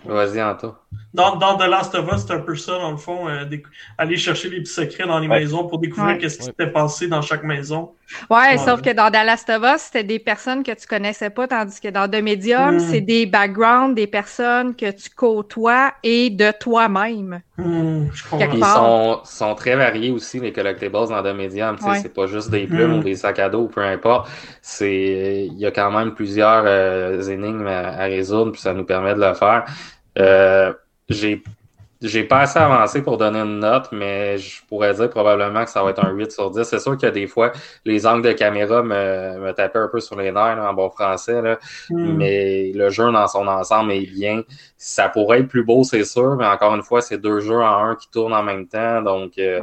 [0.06, 0.76] Vas-y, Anto.
[1.14, 3.28] Dans, dans The Last of Us, c'est un peu ça, dans le fond.
[3.28, 3.46] Euh,
[3.98, 7.22] aller chercher les petits secrets dans les maisons pour découvrir qu'est-ce qui s'était passé dans
[7.22, 7.92] chaque maison.
[8.30, 11.48] Ouais, sauf que dans The Last of Us, c'était des personnes que tu connaissais pas,
[11.48, 12.80] tandis que dans The Medium, hmm.
[12.80, 17.42] c'est des backgrounds des personnes que tu côtoies et de toi-même.
[17.64, 18.08] Hmm,
[18.54, 21.78] Ils sont, sont, très variés aussi, les collectibles dans The Medium.
[21.82, 22.00] Ouais.
[22.02, 23.00] C'est pas juste des plumes hmm.
[23.00, 24.30] ou des sacs à dos, peu importe.
[24.62, 28.86] C'est Il y a quand même plusieurs euh, énigmes à, à résoudre, puis ça nous
[28.86, 29.66] permet de le faire.
[30.18, 30.74] Euh,
[31.10, 31.44] j'ai
[32.02, 35.84] j'ai pas assez avancé pour donner une note, mais je pourrais dire probablement que ça
[35.84, 36.64] va être un 8 sur 10.
[36.64, 37.52] C'est sûr que des fois,
[37.86, 41.42] les angles de caméra me, me tapaient un peu sur les nerfs en bon français,
[41.42, 41.60] là.
[41.90, 42.16] Hmm.
[42.18, 44.44] mais le jeu dans son ensemble est bien.
[44.78, 47.84] Ça pourrait être plus beau, c'est sûr, mais encore une fois, c'est deux jeux en
[47.90, 49.62] un qui tournent en même temps, donc euh,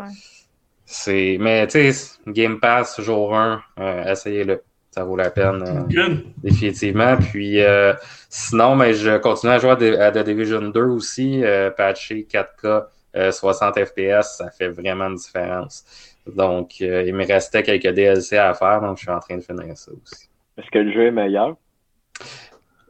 [0.84, 1.38] c'est.
[1.40, 4.62] Mais tu sais, Game Pass jour 1, euh, essayez-le
[4.98, 7.16] ça vaut la peine, euh, définitivement.
[7.16, 7.94] Puis euh,
[8.28, 12.86] sinon, mais je continue à jouer à, The Division 2 aussi, euh, patché 4K,
[13.30, 15.84] 60 FPS, ça fait vraiment une différence.
[16.26, 19.76] Donc, il me restait quelques DLC à faire, donc je suis en train de finir
[19.76, 20.28] ça aussi.
[20.56, 21.56] Est-ce que le jeu est meilleur?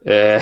[0.07, 0.38] mais,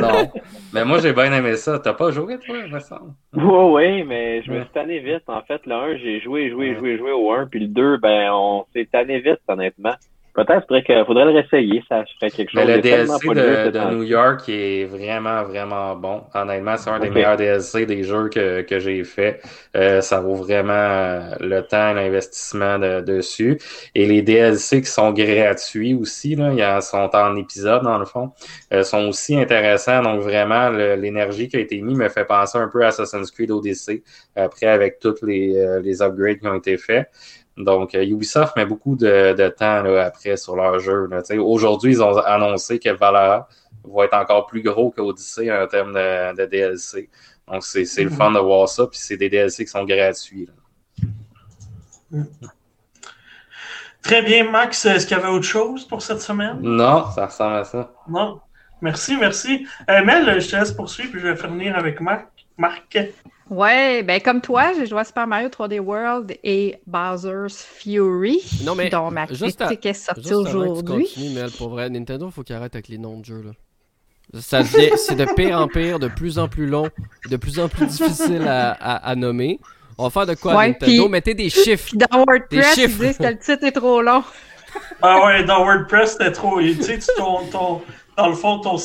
[0.00, 0.30] non.
[0.72, 1.78] Mais moi, j'ai bien aimé ça.
[1.78, 3.12] T'as pas joué, toi, il me semble?
[3.34, 5.24] Oui, oui, mais je me suis tanné vite.
[5.26, 8.30] En fait, le 1, j'ai joué, joué, joué, joué au 1, puis le 2, ben,
[8.32, 9.94] on s'est tanné vite, honnêtement.
[10.32, 12.62] Peut-être qu'il faudrait le réessayer, ça ferait quelque chose.
[12.64, 16.22] Mais le DLC de, de, New York est vraiment, vraiment bon.
[16.34, 19.40] Honnêtement, c'est un des meilleurs DLC des jeux que, que j'ai fait.
[19.76, 23.58] Euh, ça vaut vraiment euh, le temps et l'investissement de, dessus.
[23.94, 28.30] Et les DLC qui sont gratuits aussi, là, ils sont en épisode dans le fond,
[28.72, 30.02] euh, sont aussi intéressants.
[30.02, 33.50] Donc vraiment, l'énergie qui a été mise me fait penser un peu à Assassin's Creed
[33.50, 34.02] Odyssey,
[34.36, 37.08] après avec tous les, euh, les upgrades qui ont été faits.
[37.64, 41.08] Donc, euh, Ubisoft met beaucoup de, temps après sur leur jeu.
[41.38, 43.48] Aujourd'hui, ils ont annoncé que Valhalla
[43.84, 47.08] va être encore plus gros qu'Odyssey en termes de, DLC.
[47.48, 48.16] Donc, c'est le mhm.
[48.16, 48.86] fun de voir ça.
[48.86, 50.48] Puis, c'est des DLC qui sont gratuits.
[52.10, 52.26] Mhm.
[54.02, 54.84] Très bien, Max.
[54.86, 56.58] Est-ce qu'il y avait autre chose pour cette semaine?
[56.60, 57.92] Non, ça ressemble à ça.
[58.08, 58.40] Non.
[58.80, 59.66] Merci, merci.
[59.90, 62.28] Euh, Mel, je te laisse poursuivre puis je vais finir avec Marc.
[62.56, 62.98] Marc.
[63.50, 68.40] Ouais, ben comme toi, j'ai joué à Super Mario 3D World et Bowser's Fury.
[68.64, 71.08] Non, mais dont ma critique est sortie aujourd'hui.
[71.34, 73.42] Mais pour vrai, Nintendo, il faut qu'il arrête avec les noms de jeux.
[73.42, 73.50] Là.
[74.40, 76.88] Ça c'est de pire en pire, de plus en plus long,
[77.28, 79.58] de plus en plus difficile à, à, nommer.
[79.98, 81.08] On va faire de quoi Nintendo?
[81.08, 81.90] Mettez des chiffres.
[81.94, 84.22] dans WordPress, ils disent que le titre est trop long.
[85.02, 86.60] Ah ouais, dans WordPress, c'était trop.
[86.60, 87.82] Tu sais, ton, ton,
[88.20, 88.76] dans le fond, ton,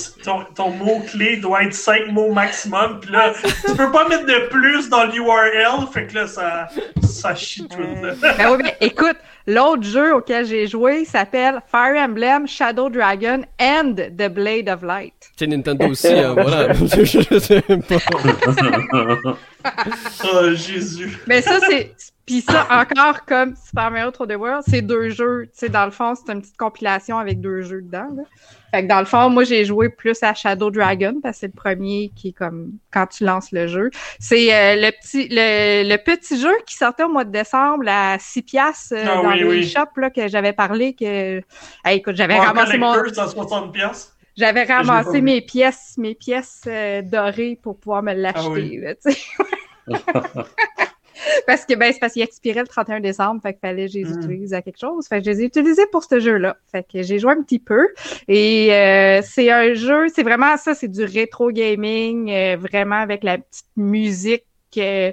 [0.55, 3.01] ton, mot-clé doit être 5 mots maximum.
[3.01, 3.33] Puis là,
[3.65, 5.87] tu peux pas mettre de plus dans l'URL.
[5.91, 6.69] Fait que là, ça,
[7.03, 7.81] ça chie tout.
[7.81, 13.41] Euh, ben oui, mais écoute, l'autre jeu auquel j'ai joué s'appelle Fire Emblem Shadow Dragon
[13.59, 15.13] and The Blade of Light.
[15.37, 16.69] C'est Nintendo aussi, hein, voilà.
[20.23, 21.19] oh, Jésus.
[21.27, 21.93] Mais ça, c'est.
[22.25, 25.43] Puis ça, encore comme Super Mario 3D World, c'est deux jeux.
[25.51, 28.07] Tu sais, dans le fond, c'est une petite compilation avec deux jeux dedans.
[28.15, 28.23] Là.
[28.75, 31.47] Fait que dans le fond, moi, j'ai joué plus à Shadow Dragon parce que c'est
[31.47, 33.89] le premier qui est comme quand tu lances le jeu.
[34.19, 38.41] C'est euh, le petit le, petit jeu qui sortait au mois de décembre à 6
[38.41, 41.41] piastres euh, ah dans les shops là, que j'avais parlé que
[41.87, 42.91] écoute, j'avais ramassé mon
[44.35, 48.97] J'avais ramassé mes pièces, mes pièces euh, dorées pour pouvoir me l'acheter.
[49.89, 50.43] Ah
[51.47, 53.97] parce que ben c'est parce qu'il expirait le 31 décembre, fait qu'il fallait que je
[53.99, 54.19] les hmm.
[54.19, 55.07] utilise à quelque chose.
[55.07, 56.57] Fait que je les ai utilisés pour ce jeu-là.
[56.71, 57.87] Fait que j'ai joué un petit peu.
[58.27, 63.23] Et euh, c'est un jeu, c'est vraiment ça, c'est du rétro gaming, euh, vraiment avec
[63.23, 64.43] la petite musique
[64.77, 65.11] euh,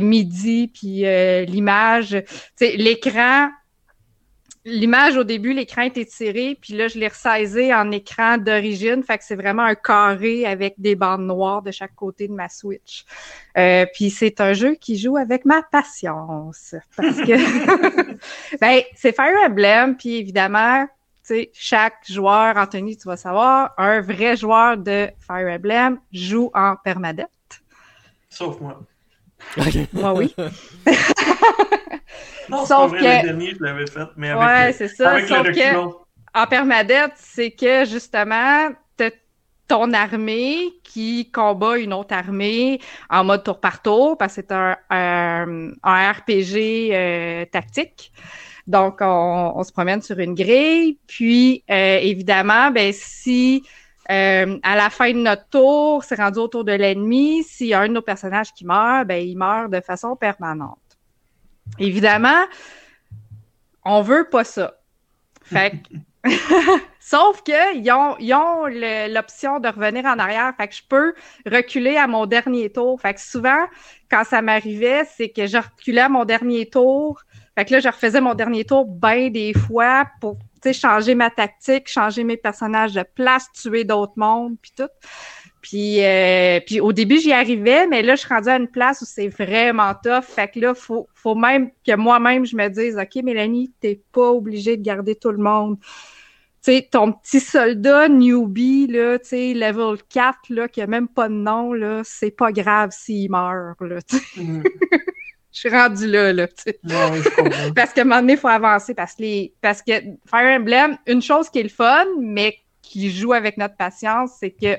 [0.00, 1.04] midi, puis
[1.46, 2.22] l'image.
[2.60, 3.50] L'écran,
[4.66, 9.02] l'image au début, l'écran était tiré, puis là, je l'ai ressaisé en écran d'origine.
[9.02, 12.48] Fait que c'est vraiment un carré avec des bandes noires de chaque côté de ma
[12.48, 13.04] Switch.
[13.56, 16.74] Euh, puis c'est un jeu qui joue avec ma patience.
[16.96, 18.16] Parce que
[18.60, 24.00] ben, c'est Fire Emblem, puis évidemment, tu sais, chaque joueur, Anthony, tu vas savoir, un
[24.00, 27.28] vrai joueur de Fire Emblem joue en permadette.
[28.28, 28.80] Sauf moi.
[29.92, 30.34] Moi, oui.
[32.48, 33.04] Non, Sauf vrai, que...
[33.04, 35.12] le dernier, je l'avais fait, mais avec, ouais, c'est ça.
[35.12, 35.76] Avec Sauf que,
[36.34, 38.70] en permadette, c'est que justement,
[39.68, 44.52] ton armée qui combat une autre armée en mode tour par tour, parce que c'est
[44.52, 48.12] un, un, RPG euh, tactique.
[48.66, 50.98] Donc, on, on, se promène sur une grille.
[51.06, 53.64] Puis, euh, évidemment, ben si
[54.10, 57.80] euh, à la fin de notre tour, c'est rendu autour de l'ennemi, s'il y a
[57.80, 60.78] un de nos personnages qui meurt, ben il meurt de façon permanente.
[61.78, 62.44] Évidemment,
[63.84, 64.74] on veut pas ça.
[65.42, 65.80] Fait
[67.00, 70.52] Sauf qu'ils ont, ils ont l'option de revenir en arrière.
[70.56, 71.14] Fait que je peux
[71.46, 73.00] reculer à mon dernier tour.
[73.00, 73.66] Fait que souvent,
[74.10, 77.20] quand ça m'arrivait, c'est que je reculais à mon dernier tour.
[77.56, 80.36] Fait que là, je refaisais mon dernier tour bien des fois pour
[80.72, 84.88] changer ma tactique, changer mes personnages de place, tuer d'autres mondes, puis tout.
[85.60, 89.02] Puis, euh, puis au début, j'y arrivais, mais là, je suis rendue à une place
[89.02, 90.22] où c'est vraiment tough.
[90.22, 94.30] Fait que là, faut, faut même que moi-même, je me dise, OK, Mélanie, t'es pas
[94.30, 95.78] obligée de garder tout le monde.
[95.80, 101.28] Tu sais, ton petit soldat newbie, là, tu level 4, là, qui a même pas
[101.28, 103.98] de nom, là, c'est pas grave s'il meurt, là,
[104.36, 104.62] mm.
[105.56, 106.48] Je suis rendu là, là,
[107.74, 109.92] parce qu'à un moment donné, il faut avancer, parce que, les, parce que
[110.26, 114.50] Fire Emblem, une chose qui est le fun, mais qui joue avec notre patience, c'est
[114.50, 114.76] que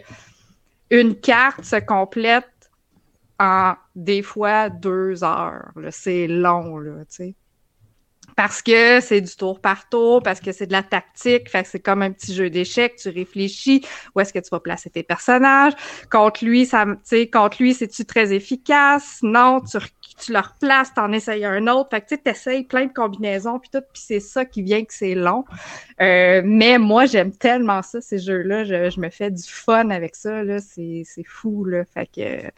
[0.92, 2.46] une carte se complète
[3.40, 5.72] en des fois deux heures.
[5.90, 7.36] C'est long, là, tu sais
[8.38, 11.70] parce que c'est du tour par tour, parce que c'est de la tactique, fait que
[11.70, 15.02] c'est comme un petit jeu d'échecs, tu réfléchis où est-ce que tu vas placer tes
[15.02, 15.74] personnages.
[16.12, 19.18] Contre lui, ça, tu sais, contre lui, c'est-tu très efficace?
[19.24, 19.80] Non, tu,
[20.24, 21.90] tu le replaces, t'en essayes un autre.
[21.90, 24.94] Fait que tu essayes plein de combinaisons puis tout, puis c'est ça qui vient que
[24.94, 25.44] c'est long.
[26.00, 28.66] Euh, mais moi, j'aime tellement ça, ces jeux-là.
[28.66, 30.60] Je, je, me fais du fun avec ça, là.
[30.60, 31.86] C'est, c'est fou, là.
[31.92, 32.52] Fait que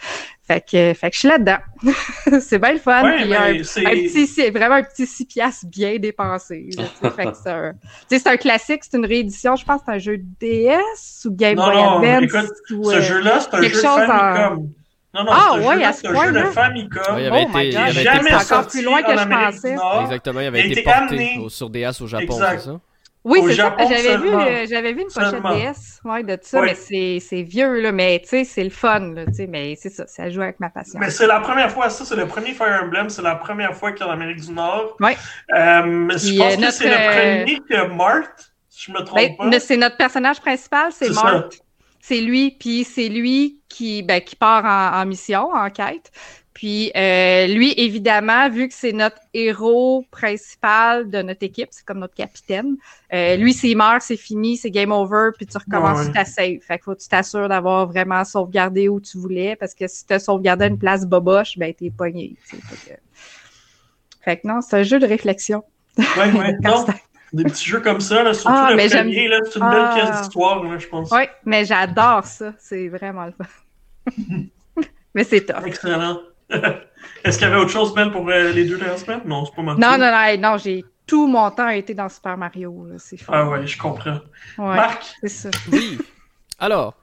[0.50, 1.60] fait que, fait que je suis là-dedans.
[2.42, 3.04] c'est bien le fun.
[3.04, 6.70] Ouais, un, c'est vraiment un petit 6 piastres bien dépensé.
[8.08, 9.56] c'est un, classique, c'est une réédition.
[9.56, 12.50] Je pense que c'est un jeu DS ou Game Boy Advance.
[12.68, 14.70] ce euh, jeu-là, c'est un jeu Famicom.
[15.12, 17.16] Non, non, ah, ouais, à ce point, un jeu de Famicom.
[17.16, 18.04] Ouais, il avait oh été, my God.
[18.04, 19.76] Jamais encore plus loin que je pensais.
[20.04, 22.80] Exactement, il avait été, porté sur DS au Japon, c'est ça?
[23.26, 23.76] Oui, c'est ça.
[23.78, 28.20] J'avais vu, j'avais vu une pochette DS ouais, de ça, mais c'est vieux, là, mais
[28.22, 31.00] tu sais, c'est le fun, là, mais c'est ça, ça joue avec ma passion.
[31.00, 33.92] Mais c'est la première fois, ça, c'est le premier Fire Emblem, c'est la première fois
[33.92, 34.96] qu'il y a en Amérique du Nord.
[35.00, 35.12] Oui.
[35.54, 39.36] Euh, je pense que c'est le euh, premier que Mart, si je me trompe ben,
[39.36, 39.60] pas.
[39.60, 41.50] C'est notre personnage principal, c'est Mart.
[42.02, 46.12] C'est lui, puis c'est lui qui, ben, qui part en, en mission, en quête.
[46.60, 52.00] Puis euh, lui, évidemment, vu que c'est notre héros principal de notre équipe, c'est comme
[52.00, 52.76] notre capitaine,
[53.14, 56.60] euh, lui, s'il meurt, c'est fini, c'est game over, puis tu recommences ta save.
[56.60, 60.06] Fait qu'il faut que tu t'assures d'avoir vraiment sauvegardé où tu voulais, parce que si
[60.06, 62.36] tu as sauvegardé une place boboche, ben t'es pogné.
[64.26, 64.46] Fait que...
[64.46, 65.64] non, c'est un jeu de réflexion.
[65.98, 66.72] Oui, oui.
[67.32, 70.10] des petits jeux comme ça, là, surtout ah, le premier, là, c'est une belle pièce
[70.12, 70.20] ah.
[70.20, 71.10] d'histoire, je pense.
[71.10, 72.52] Oui, mais j'adore ça.
[72.60, 74.84] C'est vraiment le fun.
[75.16, 75.66] mais c'est top.
[75.66, 76.20] Excellent.
[77.24, 79.22] Est-ce qu'il y avait autre chose, Ben, pour euh, les deux dernières semaines?
[79.26, 79.78] Non, c'est pas mal.
[79.78, 82.88] Non, non, non, non, j'ai tout mon temps été dans Super Mario.
[82.98, 83.32] C'est fou.
[83.34, 84.20] Ah ouais, je comprends.
[84.58, 85.04] Marc?
[85.22, 85.50] C'est ça.
[85.72, 85.98] Oui.
[86.60, 86.96] Alors,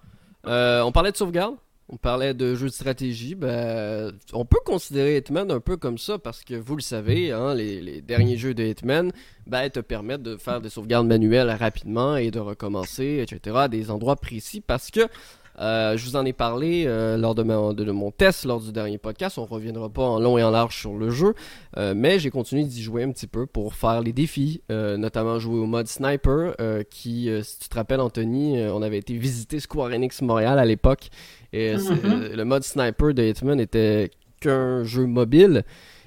[0.47, 1.57] euh, on parlait de sauvegarde.
[1.89, 3.37] On parlait de jeux de stratégie.
[3.37, 7.55] Ben, on peut considérer Hitman un peu comme ça parce que vous le savez, hein,
[7.55, 9.13] les, les, derniers jeux de Hitman
[9.47, 13.93] ben, te permettent de faire des sauvegardes manuelles rapidement et de recommencer, etc., à des
[13.93, 15.09] endroits précis parce que
[15.59, 19.39] euh, je vous en ai parlé euh, lors de, mon test, lors du dernier podcast.
[19.39, 21.35] On reviendra pas en long et en large sur le jeu,
[21.77, 25.59] euh, mais j'ai continué d'y jouer un petit peu pour faire les défis, notamment jouer
[25.59, 26.55] au mode sniper,
[26.91, 31.09] qui, si tu te rappelles, Anthony, on avait été visiter Square Enix Montréal à l'époque,
[31.53, 32.35] et mm-hmm.
[32.35, 35.65] le mode sniper de Hitman était qu'un jeu mobile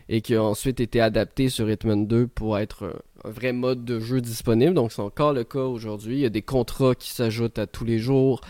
[0.09, 3.99] et qui a ensuite été adapté sur Hitman 2 pour être un vrai mode de
[3.99, 4.73] jeu disponible.
[4.73, 6.17] Donc c'est encore le cas aujourd'hui.
[6.17, 8.41] Il y a des contrats qui s'ajoutent à tous les jours.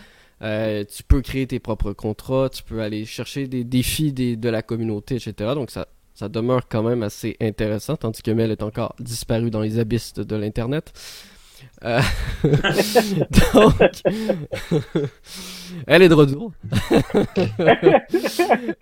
[0.42, 4.62] Euh, tu peux créer tes propres contrats, tu peux aller chercher des défis de la
[4.62, 5.52] communauté, etc.
[5.54, 9.60] Donc ça, ça demeure quand même assez intéressant, tandis que Mel est encore disparu dans
[9.60, 10.92] les abysses de l'Internet.
[11.84, 12.00] Euh,
[13.54, 13.74] donc,
[15.86, 16.52] elle est de retour.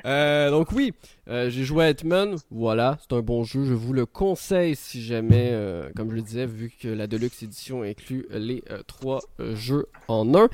[0.07, 0.95] Euh, donc oui,
[1.29, 2.37] euh, j'ai joué à Hitman.
[2.51, 3.65] Voilà, c'est un bon jeu.
[3.65, 5.55] Je vous le conseille si jamais,
[5.97, 9.21] comme je le disais, vu que la Deluxe Edition inclut les trois
[9.55, 10.49] jeux en un.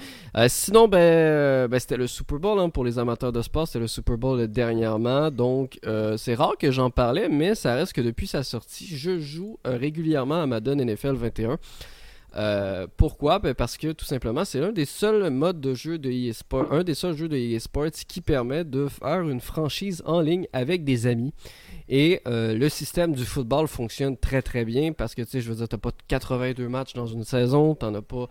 [0.49, 3.67] sinon, ben, ben, c'était le Super Bowl hein, pour les amateurs de sport.
[3.67, 5.31] C'était le Super Bowl dernièrement.
[5.31, 5.79] Donc
[6.17, 10.43] c'est rare que j'en parlais, mais ça reste que depuis sa sortie, je joue régulièrement
[10.43, 11.59] à Madden NFL 21.
[12.37, 13.39] Euh, pourquoi?
[13.39, 16.11] Ben Parce que tout simplement, c'est l'un des seuls modes de jeu de
[16.71, 20.85] un des seuls jeux de eSports qui permet de faire une franchise en ligne avec
[20.85, 21.33] des amis.
[21.89, 25.51] Et euh, le système du football fonctionne très très bien parce que tu sais, je
[25.51, 28.29] veux dire, t'as pas 82 matchs dans une saison, t'en as pas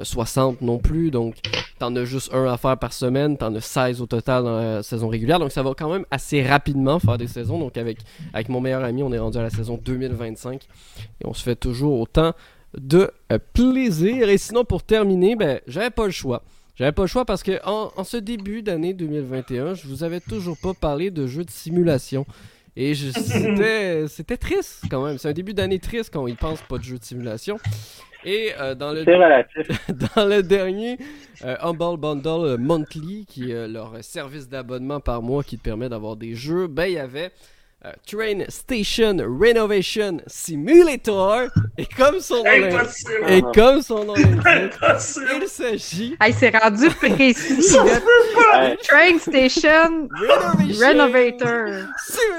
[0.00, 1.36] 60 euh, non plus, donc
[1.78, 4.82] t'en as juste un à faire par semaine, t'en as 16 au total dans la
[4.82, 7.58] saison régulière, donc ça va quand même assez rapidement faire des saisons.
[7.58, 7.98] Donc avec,
[8.32, 10.62] avec mon meilleur ami, on est rendu à la saison 2025
[11.20, 12.32] et on se fait toujours autant
[12.76, 14.28] de euh, plaisir.
[14.28, 16.42] Et sinon, pour terminer, ben, j'avais pas le choix.
[16.74, 20.56] J'avais pas le choix parce que en, ce début d'année 2021, je vous avais toujours
[20.56, 22.26] pas parlé de jeux de simulation.
[22.76, 25.18] Et c'était, c'était triste quand même.
[25.18, 27.58] C'est un début d'année triste quand il pense pas de jeux de simulation.
[28.24, 29.04] Et euh, dans, le,
[30.16, 30.96] dans le dernier
[31.44, 36.16] euh, Humble Bundle Monthly, qui est leur service d'abonnement par mois qui te permet d'avoir
[36.16, 37.32] des jeux, ben il y avait
[38.06, 41.48] Train Station Renovation Simulator.
[41.76, 42.78] Et comme son nom
[43.28, 46.16] et comme son nom il s'agit.
[46.20, 47.76] Hey, c'est rendu précis.
[48.88, 50.08] Train Station
[50.80, 51.88] Renovator.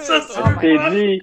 [0.02, 1.22] Ça, oh dit.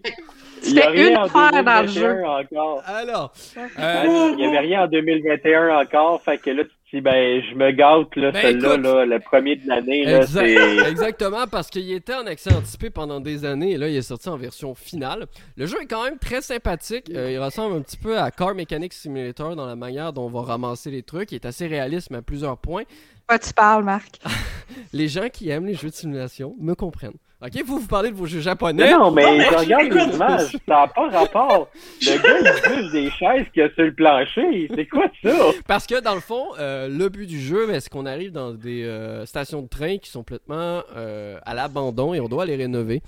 [0.63, 2.25] Tu fais une paire dans le jeu.
[2.25, 2.83] Encore.
[2.87, 3.33] Alors,
[3.79, 7.55] euh, il n'y avait rien en 2021 encore, fait que là, tu dis, ben, je
[7.55, 10.55] me gâte, là, ben, celle-là, là, le premier de l'année, là, c'est...
[10.91, 14.29] Exactement, parce qu'il était en accès anticipé pendant des années, et là, il est sorti
[14.29, 15.27] en version finale.
[15.57, 18.55] Le jeu est quand même très sympathique, euh, il ressemble un petit peu à Car
[18.55, 22.11] Mechanic Simulator dans la manière dont on va ramasser les trucs, il est assez réaliste,
[22.11, 22.85] mais à plusieurs points.
[23.27, 24.19] Quoi tu parles, Marc?
[24.93, 27.19] les gens qui aiment les jeux de simulation me comprennent.
[27.43, 28.93] Ok, vous, vous parlez de vos jeux japonais.
[28.93, 31.69] Non, mais, je regarde les images, ça n'a pas rapport.
[32.03, 34.69] Le gars, il bouge des chaises qu'il y a sur le plancher.
[34.75, 35.31] C'est quoi ça?
[35.67, 38.85] Parce que, dans le fond, euh, le but du jeu, c'est qu'on arrive dans des
[38.85, 43.01] euh, stations de train qui sont complètement euh, à l'abandon et on doit les rénover.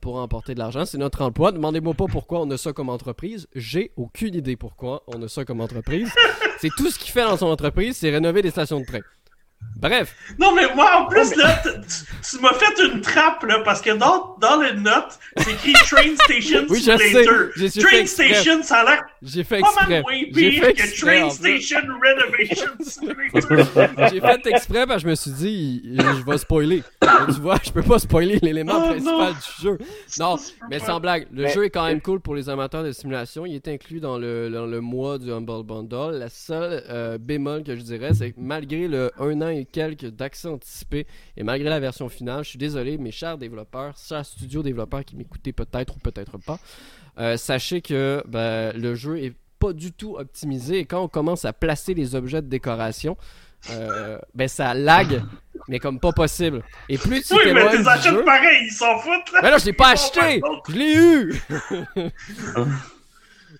[0.00, 1.52] pour emporter de l'argent, c'est notre emploi.
[1.52, 3.46] Demandez-moi pas pourquoi on a ça comme entreprise.
[3.54, 6.10] J'ai aucune idée pourquoi on a ça comme entreprise.
[6.60, 9.00] c'est tout ce qu'il fait dans son entreprise, c'est rénover des stations de train.
[9.80, 10.14] Bref.
[10.38, 14.36] Non, mais moi, en plus, là, tu, m'as fait une trappe, là, parce que dans,
[14.38, 17.48] dans les notes, c'est écrit Train Station oui, Simulator.
[17.56, 20.02] Je sais, Train Station, ça a l'air j'ai fait exprès.
[20.34, 24.10] J'ai fait exprès, que Train Station Renovation Simulator.
[24.10, 26.82] J'ai fait exprès parce que je me suis dit, je vais spoiler.
[27.26, 29.78] tu vois, je peux pas spoiler l'élément oh, principal du jeu.
[30.18, 30.36] Non,
[30.70, 33.44] mais sans blague, le jeu est quand même cool pour les amateurs de simulation.
[33.44, 36.18] Il est inclus dans le, dans le mois du Humble Bundle.
[36.18, 40.06] La seule euh, bémol que je dirais, c'est que malgré le 1 an et quelques
[40.06, 44.62] d'accès anticipé et malgré la version finale, je suis désolé, mes chers développeurs, chers studio
[44.62, 46.58] développeurs qui m'écoutaient peut-être ou peut-être pas,
[47.18, 51.44] euh, sachez que ben, le jeu est pas du tout optimisé et quand on commence
[51.44, 53.16] à placer les objets de décoration,
[53.68, 55.22] euh, ben ça lag,
[55.68, 56.62] mais comme pas possible.
[56.88, 59.40] Et plus tu Oui, mais tu achètes pareil, ils s'en foutent là.
[59.42, 61.42] Mais là, je l'ai pas acheté, je l'ai eu.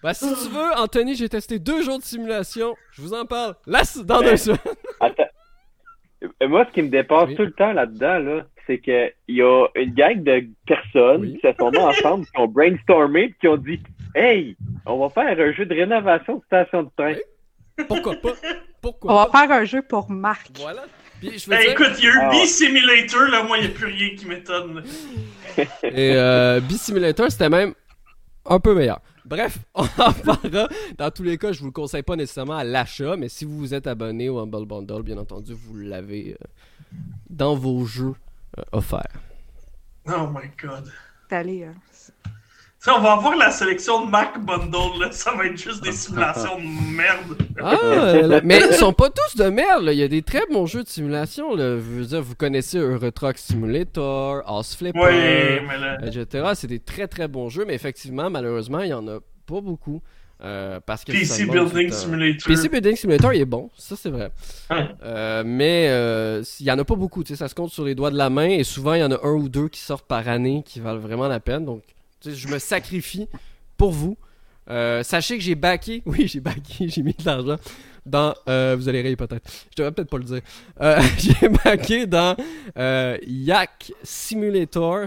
[0.02, 2.74] bah si tu veux, Anthony, j'ai testé deux jours de simulation.
[2.92, 3.54] Je vous en parle.
[3.66, 4.58] Là, dans deux semaines.
[5.00, 5.24] Attends.
[6.46, 9.94] Moi, ce qui me dépasse tout le temps là-dedans, là, c'est qu'il y a une
[9.94, 13.80] gang de personnes qui se sont mis ensemble, qui ont brainstormé, et qui ont dit
[14.14, 14.56] Hey,
[14.86, 17.14] on va faire un jeu de rénovation de station de train.
[17.88, 18.32] Pourquoi pas?
[18.80, 20.50] Pourquoi on va faire un jeu pour Marc.
[20.58, 20.84] Voilà.
[21.20, 22.30] Puis, je ben, Écoute, il y a eu ah.
[22.30, 24.82] B-Simulator, là, moi, il n'y a plus rien qui m'étonne.
[25.82, 27.74] Et euh, B-Simulator, c'était même
[28.46, 29.00] un peu meilleur.
[29.24, 30.68] Bref, on en parlera.
[30.96, 33.58] Dans tous les cas, je vous le conseille pas nécessairement à l'achat, mais si vous
[33.58, 36.46] vous êtes abonné au Humble Bundle, bien entendu, vous l'avez euh,
[37.28, 38.14] dans vos jeux
[38.58, 39.20] euh, offerts.
[40.06, 40.90] Oh my god.
[41.30, 41.74] Allez, hein
[42.88, 45.12] on va avoir la sélection de Mac Bundle, là.
[45.12, 47.36] ça va être juste des simulations de merde.
[47.62, 49.92] Ah, mais ils sont pas tous de merde, là.
[49.92, 51.54] il y a des très bons jeux de simulation.
[51.54, 51.76] Là.
[51.76, 55.60] Je veux dire, vous connaissez Euro Truck Simulator, House Flipper,
[56.02, 56.52] etc.
[56.54, 60.00] C'est des très très bons jeux, mais effectivement, malheureusement, il y en a pas beaucoup.
[60.42, 62.46] Euh, parce que PC Building Simulator.
[62.46, 64.30] PC Building Simulator, il est bon, ça c'est vrai.
[65.02, 68.10] Euh, mais euh, il y en a pas beaucoup, ça se compte sur les doigts
[68.10, 70.28] de la main et souvent il y en a un ou deux qui sortent par
[70.28, 71.64] année qui valent vraiment la peine.
[71.64, 71.82] Donc
[72.24, 73.28] je me sacrifie
[73.76, 74.16] pour vous.
[74.68, 77.56] Euh, sachez que j'ai backé, oui, j'ai backé, j'ai mis de l'argent
[78.06, 78.34] dans.
[78.48, 79.50] Euh, vous allez rire peut-être.
[79.70, 80.40] Je devrais peut-être pas le dire.
[80.80, 82.36] Euh, j'ai backé dans
[82.76, 85.06] Yak Simulator.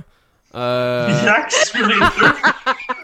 [0.53, 2.33] Yak Simulator.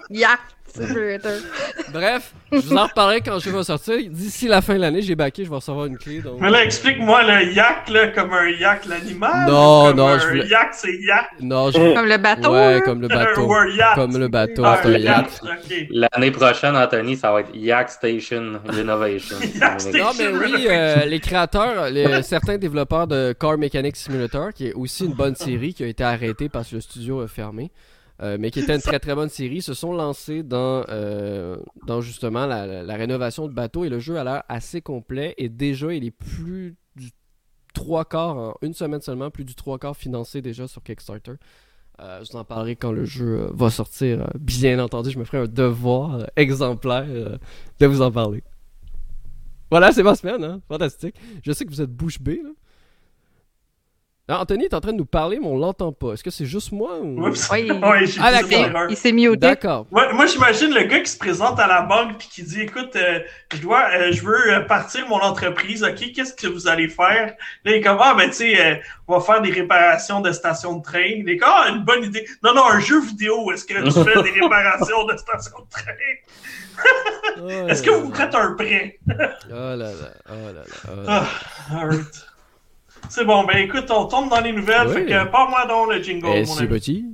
[0.10, 0.40] Yak
[1.94, 3.98] Bref, je vous en reparlerai quand je vais sortir.
[4.10, 6.22] D'ici la fin de l'année, j'ai backé, je vais recevoir une clé.
[6.40, 9.50] Mais là, explique-moi le yak, là, comme un yak l'animal.
[9.50, 10.48] Non, comme non, un je voulais...
[10.48, 11.30] yak, c'est yak?
[11.42, 11.94] Non, je...
[11.94, 12.54] Comme le bateau.
[12.54, 13.50] Ouais, comme le bateau.
[13.96, 15.42] Comme le bateau, ah, c'est un yacht.
[15.90, 19.38] L'année prochaine, Anthony, ça va être Yak Station Renovation.
[19.94, 24.74] non, mais oui, euh, les créateurs, les, certains développeurs de Car Mechanic Simulator, qui est
[24.74, 27.72] aussi une bonne série qui a été arrêtée parce que le studio a fermé.
[28.22, 32.02] Euh, mais qui était une très très bonne série, se sont lancés dans, euh, dans
[32.02, 36.04] justement la, rénovation de bateaux et le jeu a l'air assez complet et déjà il
[36.04, 37.12] est plus du
[37.74, 41.34] trois quarts, en une semaine seulement, plus du trois quarts financé déjà sur Kickstarter.
[42.02, 44.30] Euh, je vous en parlerai quand le jeu va sortir.
[44.38, 47.40] bien entendu, je me ferai un devoir exemplaire
[47.80, 48.44] de vous en parler.
[49.72, 50.62] Voilà, c'est ma semaine, hein?
[50.68, 51.16] fantastique.
[51.44, 52.50] Je sais que vous êtes bouche bée, là.
[54.32, 56.14] Ah, Anthony est en train de nous parler, mais on l'entend pas.
[56.14, 57.20] Est-ce que c'est juste moi ou...
[57.20, 57.32] Oui,
[58.22, 58.86] ah, d'accord.
[58.88, 59.88] Il s'est mis au D'accord.
[59.90, 63.22] moi, j'imagine le gars qui se présente à la banque puis qui dit Écoute, euh,
[63.52, 67.34] je dois, euh, je veux euh, partir mon entreprise, OK, qu'est-ce que vous allez faire?
[67.66, 70.76] Là, il est comme Ah, ben, tu sais, on va faire des réparations de stations
[70.78, 71.00] de train.
[71.00, 72.28] Il est comme Ah, une bonne idée.
[72.44, 75.92] Non, non, un jeu vidéo, est-ce que tu fais des réparations de stations de train?
[77.42, 79.00] Oh est-ce que vous prêtez un prêt?
[79.10, 79.94] oh là là,
[80.30, 80.64] oh là là.
[80.88, 81.26] Oh là là.
[81.72, 82.29] Ah, right.
[83.08, 86.02] C'est bon, ben écoute, on tombe dans les nouvelles, fait que pas moi donc le
[86.02, 86.28] jingle.
[86.30, 87.06] Et c'est petit.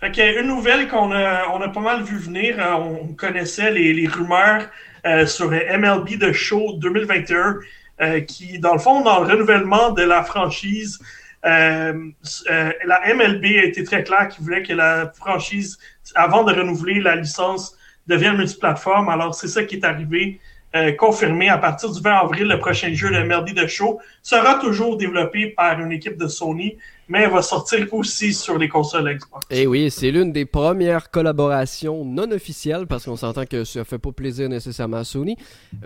[0.00, 3.72] Fait que une nouvelle qu'on a, on a pas mal vu venir, euh, on connaissait
[3.72, 4.68] les, les rumeurs
[5.04, 7.56] euh, sur MLB The Show 2021,
[8.00, 11.00] euh, qui, dans le fond, dans le renouvellement de la franchise,
[11.42, 15.78] la MLB a été très claire qu'il voulait que la franchise,
[16.14, 19.08] avant de renouveler la licence, devienne multiplateforme.
[19.08, 20.40] Alors, c'est ça qui est arrivé.
[20.76, 24.56] Euh, confirmé à partir du 20 avril, le prochain jeu de Merdi de Show sera
[24.56, 26.76] toujours développé par une équipe de Sony,
[27.08, 29.46] mais va sortir aussi sur les consoles Xbox.
[29.48, 33.82] Et eh oui, c'est l'une des premières collaborations non officielles, parce qu'on s'entend que ça
[33.84, 35.38] fait pas plaisir nécessairement à Sony,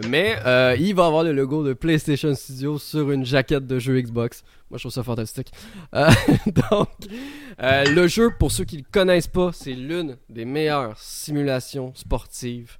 [0.09, 4.01] mais euh, il va avoir le logo de PlayStation Studios sur une jaquette de jeu
[4.01, 4.43] Xbox.
[4.69, 5.53] Moi, je trouve ça fantastique.
[5.95, 6.11] Euh,
[6.71, 6.89] donc,
[7.61, 12.79] le jeu, pour ceux qui ne le connaissent pas, c'est l'une des meilleures simulations sportives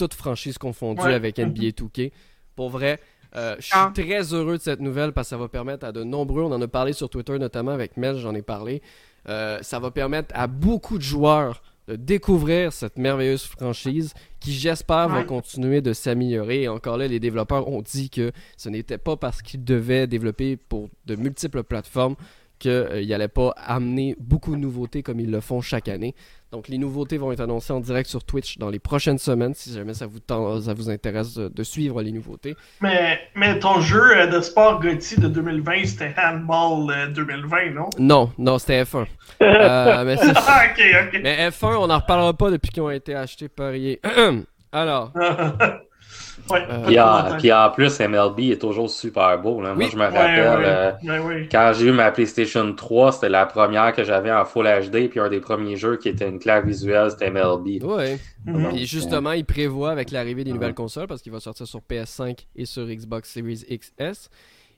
[0.00, 2.10] toutes franchises confondues avec NBA 2K.
[2.56, 2.98] Pour vrai,
[3.36, 3.92] euh, je suis ah.
[3.94, 6.62] très heureux de cette nouvelle parce que ça va permettre à de nombreux, on en
[6.62, 8.80] a parlé sur Twitter notamment avec Mel, j'en ai parlé,
[9.28, 15.08] euh, ça va permettre à beaucoup de joueurs de découvrir cette merveilleuse franchise qui, j'espère,
[15.08, 16.62] va continuer de s'améliorer.
[16.62, 20.56] Et encore là, les développeurs ont dit que ce n'était pas parce qu'ils devaient développer
[20.56, 22.16] pour de multiples plateformes
[22.58, 26.14] qu'ils euh, n'allaient pas amener beaucoup de nouveautés comme ils le font chaque année.
[26.52, 29.72] Donc, les nouveautés vont être annoncées en direct sur Twitch dans les prochaines semaines, si
[29.72, 30.18] jamais ça vous,
[30.60, 32.56] ça vous intéresse de, suivre les nouveautés.
[32.80, 37.90] Mais, mais ton jeu euh, de sport Gauthier de 2020, c'était Handball 2020, euh, non?
[37.98, 39.06] Non, non, c'était F1.
[39.42, 40.16] euh, mais,
[41.22, 43.96] mais, F1, on n'en reparlera pas depuis qu'ils ont été achetés par EA.
[44.72, 45.12] Alors...
[46.52, 49.60] Euh, puis, en, plus, MLB est toujours super beau.
[49.60, 54.04] Moi, je me rappelle, euh, quand j'ai eu ma PlayStation 3, c'était la première que
[54.04, 57.30] j'avais en Full HD, puis un des premiers jeux qui était une claque visuelle, c'était
[57.30, 57.82] MLB.
[57.82, 58.18] Oui.
[58.46, 58.70] Mhm.
[58.74, 62.46] Et justement, il prévoit avec l'arrivée des nouvelles consoles, parce qu'il va sortir sur PS5
[62.56, 64.30] et sur Xbox Series XS,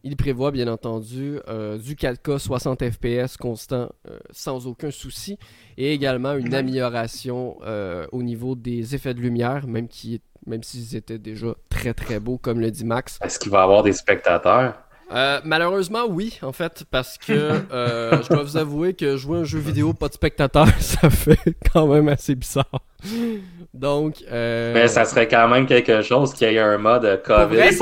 [0.05, 3.91] il prévoit bien entendu euh, du 4K 60 FPS constant
[4.31, 5.39] sans aucun souci
[5.77, 7.59] et également une amélioration
[8.13, 12.39] au niveau des effets de lumière, même qui même s'ils étaient déjà très très beaux,
[12.39, 13.19] comme le dit Max.
[13.23, 14.75] Est-ce qu'il va y avoir des spectateurs?
[15.13, 19.45] Euh, malheureusement, oui, en fait, parce que euh, je dois vous avouer que jouer un
[19.45, 22.83] jeu vidéo pas de spectateurs, ça fait quand même assez bizarre.
[23.75, 24.73] Donc, euh...
[24.75, 27.77] mais ça serait quand même quelque chose qu'il y ait un mode COVID avec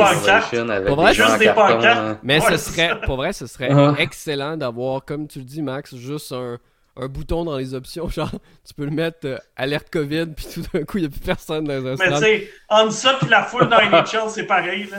[0.86, 2.18] pour vrai, des des hein.
[2.22, 3.98] Mais ce serait, pour vrai, ce serait uh-huh.
[3.98, 6.58] excellent d'avoir, comme tu le dis, Max, juste un,
[6.96, 8.30] un bouton dans les options, genre
[8.66, 11.20] tu peux le mettre euh, alerte COVID, puis tout d'un coup il n'y a plus
[11.20, 14.88] personne dans les Mais tu sais, entre ça puis la foule dans NHL, c'est pareil
[14.90, 14.98] là.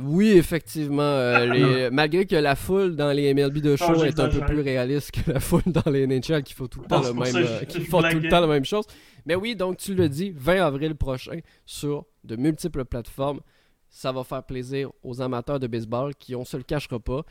[0.00, 1.02] Oui, effectivement.
[1.02, 5.10] Euh, malgré que la foule dans les MLB de show est un peu plus réaliste
[5.12, 7.80] que la foule dans les NHL qui font tout le temps, le même, euh, qui
[7.80, 8.84] font tout le temps la même chose.
[9.26, 13.40] Mais oui, donc tu le dis, 20 avril prochain sur de multiples plateformes.
[13.88, 17.24] Ça va faire plaisir aux amateurs de baseball qui, on se le cachera pas,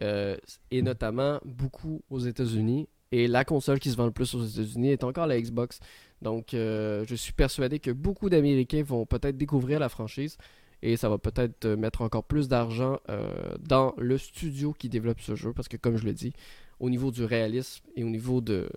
[0.00, 2.88] et notamment beaucoup aux États-Unis.
[3.12, 5.78] Et la console qui se vend le plus aux États-Unis est encore la Xbox.
[6.22, 10.36] Donc, euh, je suis persuadé que beaucoup d'Américains vont peut-être découvrir la franchise
[10.82, 15.20] et ça va peut-être euh, mettre encore plus d'argent euh, dans le studio qui développe
[15.20, 15.52] ce jeu.
[15.52, 16.32] Parce que, comme je le dis,
[16.80, 18.68] au niveau du réalisme et au niveau de,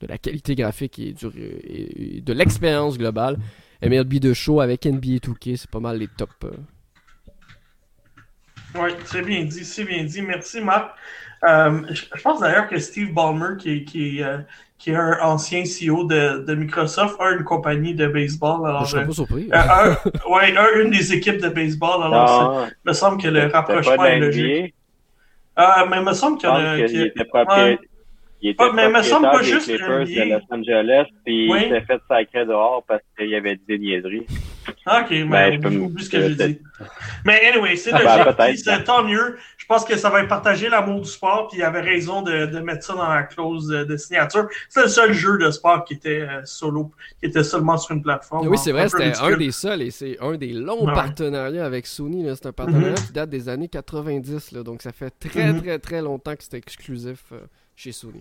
[0.00, 3.38] la qualité graphique et, de l'expérience globale,
[3.82, 6.30] MLB de show avec NBA 2K, c'est pas mal les top.
[8.74, 10.22] Oui, c'est bien dit, c'est bien dit.
[10.22, 10.96] Merci, Marc.
[11.44, 14.38] Euh, je, pense d'ailleurs que Steve Ballmer, qui, qui, euh,
[14.82, 18.66] qui est un ancien CEO de, de, Microsoft, a une compagnie de baseball.
[18.66, 19.48] Alors, je suis pas euh, surpris.
[20.28, 22.02] ouais, une des équipes de baseball.
[22.02, 24.74] Alors, il me semble que le rapprochement est logique.
[25.56, 27.92] mais il me semble qu'il y
[28.44, 32.00] il était mais me semble pas juste Clippers de Los Angeles, puis il s'est fait
[32.08, 34.26] sacrer dehors parce qu'il y avait des niaiseries.
[34.68, 36.58] Ok, mais ben, je peux plus ce que j'ai dit.
[37.24, 39.38] Mais anyway, c'est ah, ben, c'est tant mieux.
[39.62, 42.58] Je pense que ça va partager l'amour du sport, puis il avait raison de, de,
[42.58, 44.48] mettre ça dans la clause de, signature.
[44.68, 46.90] C'est le seul jeu de sport qui était euh, solo,
[47.20, 48.48] qui était seulement sur une plateforme.
[48.48, 52.26] Oui, c'est vrai, c'était un des seuls et c'est un des longs partenariats avec Sony.
[52.34, 53.06] C'est un partenariat mm-hmm.
[53.06, 55.62] qui date des années 90, là, donc ça fait très, mm-hmm.
[55.62, 57.38] très, très longtemps que c'était exclusif euh,
[57.76, 58.20] chez Sony.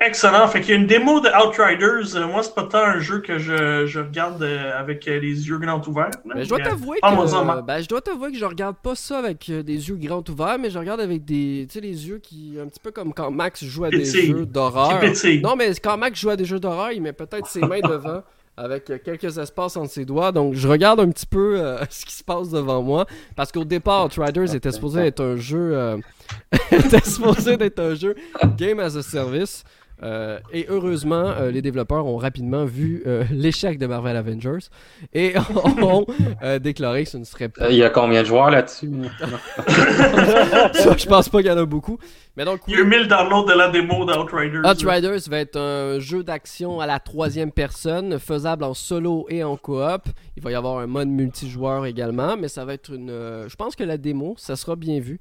[0.00, 0.46] Excellent.
[0.48, 2.16] Fait qu'il y a une démo de Outriders.
[2.16, 5.48] Euh, moi, c'est pas tant un jeu que je, je regarde euh, avec euh, les
[5.48, 6.10] yeux grands ouverts.
[6.24, 9.50] Ben, je dois t'avouer que ben, je dois t'avouer que je regarde pas ça avec
[9.50, 12.66] des yeux grands ouverts, mais je regarde avec des tu sais les yeux qui un
[12.66, 15.00] petit peu comme quand Max joue à des jeux d'horreur.
[15.42, 18.22] Non, mais quand Max joue à des jeux d'horreur, il met peut-être ses mains devant
[18.56, 20.30] avec quelques espaces entre ses doigts.
[20.30, 23.06] Donc, je regarde un petit peu ce qui se passe devant moi.
[23.36, 25.98] Parce qu'au départ, Outriders était supposé être un jeu.
[26.72, 28.16] était supposé être un jeu
[28.56, 29.64] Game as a Service.
[30.04, 34.66] Euh, et heureusement, euh, les développeurs ont rapidement vu euh, l'échec de Marvel Avengers
[35.14, 35.34] et
[35.82, 36.06] ont
[36.60, 37.70] déclaré que ce ne serait pas.
[37.70, 38.90] Il y a combien de joueurs là-dessus?
[39.66, 41.98] Je pense pas qu'il y en a beaucoup.
[42.36, 44.68] Mais donc, Il y a eu 1000 downloads de la démo d'Outriders.
[44.68, 49.56] Outriders va être un jeu d'action à la troisième personne, faisable en solo et en
[49.56, 50.02] coop.
[50.36, 53.08] Il va y avoir un mode multijoueur également, mais ça va être une.
[53.48, 55.20] je pense que la démo, ça sera bien vu.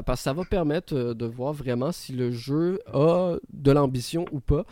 [0.00, 4.40] Parce que ça va permettre de voir vraiment si le jeu a de l'ambition ou
[4.40, 4.64] pas.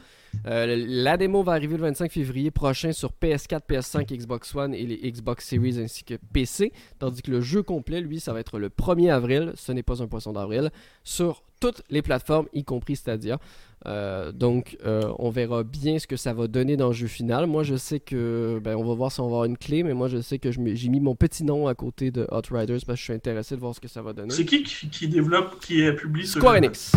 [0.44, 5.10] la démo va arriver le 25 février prochain sur PS4, PS5, Xbox One et les
[5.10, 8.68] Xbox Series ainsi que PC, tandis que le jeu complet, lui, ça va être le
[8.68, 10.70] 1er avril, ce n'est pas un poisson d'avril,
[11.04, 13.38] sur toutes les plateformes, y compris Stadia.
[13.86, 17.46] Euh, donc, euh, on verra bien ce que ça va donner dans le jeu final.
[17.46, 19.94] Moi, je sais que, ben, on va voir si on va avoir une clé, mais
[19.94, 22.96] moi, je sais que j'ai mis mon petit nom à côté de Hot Riders parce
[22.96, 24.34] que je suis intéressé de voir ce que ça va donner.
[24.34, 26.92] C'est qui, qui développe, qui publie ce Square Enix.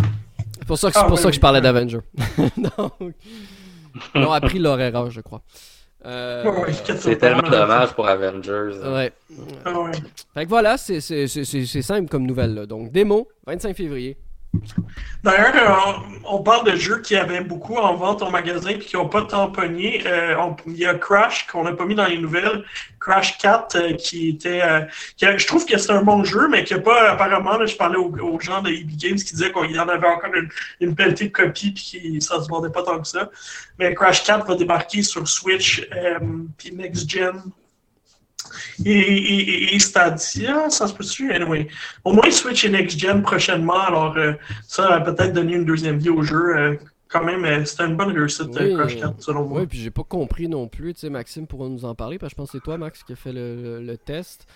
[0.60, 2.00] C'est pour ça que, ah, pour ça que je parlais d'Avenger.
[4.16, 5.42] Ils ont appris leur erreur, je crois.
[6.06, 6.66] Euh,
[6.98, 8.78] c'est tellement dommage pour Avengers.
[8.84, 9.14] Ouais.
[9.64, 9.92] Ah
[10.34, 12.66] fait que voilà, c'est simple comme nouvelle.
[12.68, 14.18] Donc, démo, 25 février.
[15.24, 18.98] D'ailleurs, euh, on, parle de jeux qui avaient beaucoup en vente au magasin et qui
[18.98, 20.04] n'ont pas tamponné.
[20.06, 20.36] Euh,
[20.68, 22.66] il y a Crash qu'on n'a pas mis dans les nouvelles.
[23.00, 24.62] Crash 4 euh, qui était.
[25.22, 27.66] je trouve que c'est un bon jeu, mais qui n'a pas apparemment.
[27.66, 30.50] je parlais aux, gens de EB Games qui disaient qu'il y en avait encore une,
[30.82, 33.30] une pelletée de copies et que ça ne se vendait pas tant que ça.
[33.80, 35.88] Mais Crash 4 va débarquer sur Switch
[36.58, 37.42] puis Next Gen
[38.86, 41.32] et, Stadia, ça se peut-tu?
[41.32, 41.68] Anyway.
[42.04, 44.34] Au moins Switch et Next Gen prochainement, alors euh,
[44.68, 46.56] ça va peut-être donner une deuxième vie au jeu.
[46.58, 46.76] Euh,
[47.08, 49.62] quand même, euh, c'était une bonne réussite Crash 4, selon moi.
[49.62, 50.94] Oui, puis j'ai pas compris non plus.
[50.94, 53.04] Tu sais, Maxime pourra nous en parler, parce que je pense que c'est toi, Max,
[53.04, 54.48] qui a fait le, test.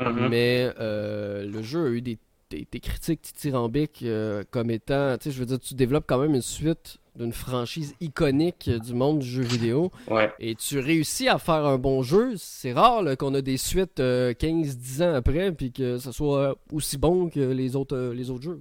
[0.00, 0.28] Mm-hmm.
[0.28, 2.18] Mais le jeu a eu des,
[2.50, 4.04] des critiques dithyrambiques
[4.50, 5.16] comme étant.
[5.18, 8.94] Tu sais, je veux dire, tu développes quand même une suite d'une franchise iconique du
[8.94, 9.90] monde du jeu vidéo.
[10.38, 12.34] Et tu réussis à faire un bon jeu.
[12.36, 16.96] C'est rare qu'on a des suites 15-10 euh, ans après puis que ça soit aussi
[16.96, 18.60] bon que les autres, euh, les autres jeux.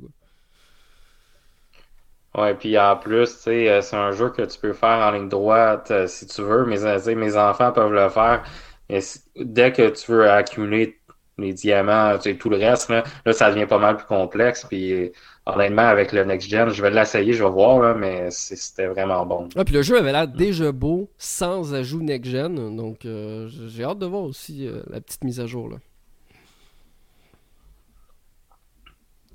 [2.36, 5.92] Ouais, puis en plus, euh, c'est un jeu que tu peux faire en ligne droite
[6.08, 6.66] si tu veux.
[6.66, 8.44] Mes, mes enfants peuvent le faire.
[8.90, 9.00] Mais
[9.36, 11.00] dès que tu veux accumuler
[11.38, 14.66] les diamants, tout le reste, là, là, ça devient pas mal plus complexe.
[14.68, 15.12] Puis
[15.48, 19.50] honnêtement, avec le Next Gen, je vais l'essayer, je vais voir, mais c'était vraiment bon.
[19.56, 23.84] Ah, puis le jeu avait l'air déjà beau, sans ajout Next Gen, donc euh, j'ai
[23.84, 25.70] hâte de voir aussi euh, la petite mise à jour.
[25.70, 25.78] Là.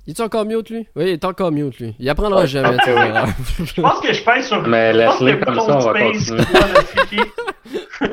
[0.05, 0.85] Il est encore mute, lui?
[0.97, 1.95] Oui, il est encore mute, lui.
[1.97, 2.75] Il apprendra jamais.
[2.85, 4.61] je pense que je pèse sur...
[4.67, 6.41] Mais laisse-le comme ça, on va continuer.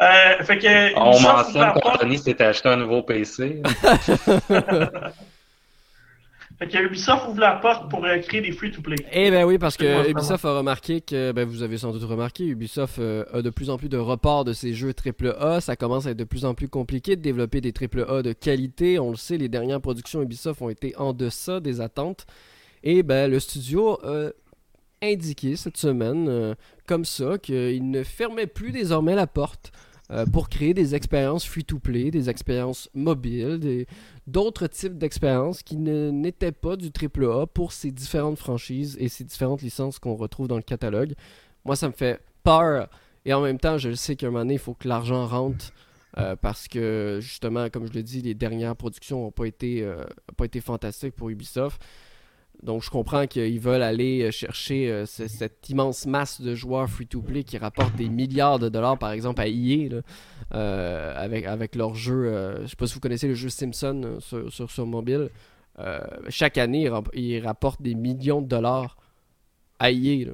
[0.00, 3.60] euh, fait que, on mentionne qu'Anthony s'est acheté un nouveau PC.
[6.62, 8.94] Fait que Ubisoft ouvre la porte pour euh, créer des free-to-play.
[9.10, 12.44] Eh ben oui, parce que Ubisoft a remarqué que, ben vous avez sans doute remarqué,
[12.44, 15.60] Ubisoft euh, a de plus en plus de reports de ses jeux AAA.
[15.60, 19.00] Ça commence à être de plus en plus compliqué de développer des AAA de qualité.
[19.00, 22.26] On le sait, les dernières productions Ubisoft ont été en deçà des attentes.
[22.84, 24.30] Et ben le studio a
[25.02, 26.54] indiqué cette semaine, euh,
[26.86, 29.72] comme ça, qu'il ne fermait plus désormais la porte
[30.32, 33.86] pour créer des expériences free-to-play, des expériences mobiles,
[34.26, 39.62] d'autres types d'expériences qui n'étaient pas du AAA pour ces différentes franchises et ces différentes
[39.62, 41.14] licences qu'on retrouve dans le catalogue.
[41.64, 42.88] Moi, ça me fait peur.
[43.24, 45.72] Et en même temps, je sais qu'à un moment donné, il faut que l'argent rentre.
[46.18, 50.04] Euh, parce que justement, comme je le dis, les dernières productions n'ont euh,
[50.36, 51.80] pas été fantastiques pour Ubisoft.
[52.62, 57.58] Donc je comprends qu'ils veulent aller chercher euh, cette immense masse de joueurs free-to-play qui
[57.58, 60.00] rapportent des milliards de dollars, par exemple à EA,
[60.54, 62.26] euh, avec, avec leur jeu.
[62.26, 65.28] Euh, je ne sais pas si vous connaissez le jeu Simpson sur, sur, mobile.
[66.28, 68.96] chaque année, ils rapportent des millions de dollars
[69.80, 70.28] à EA.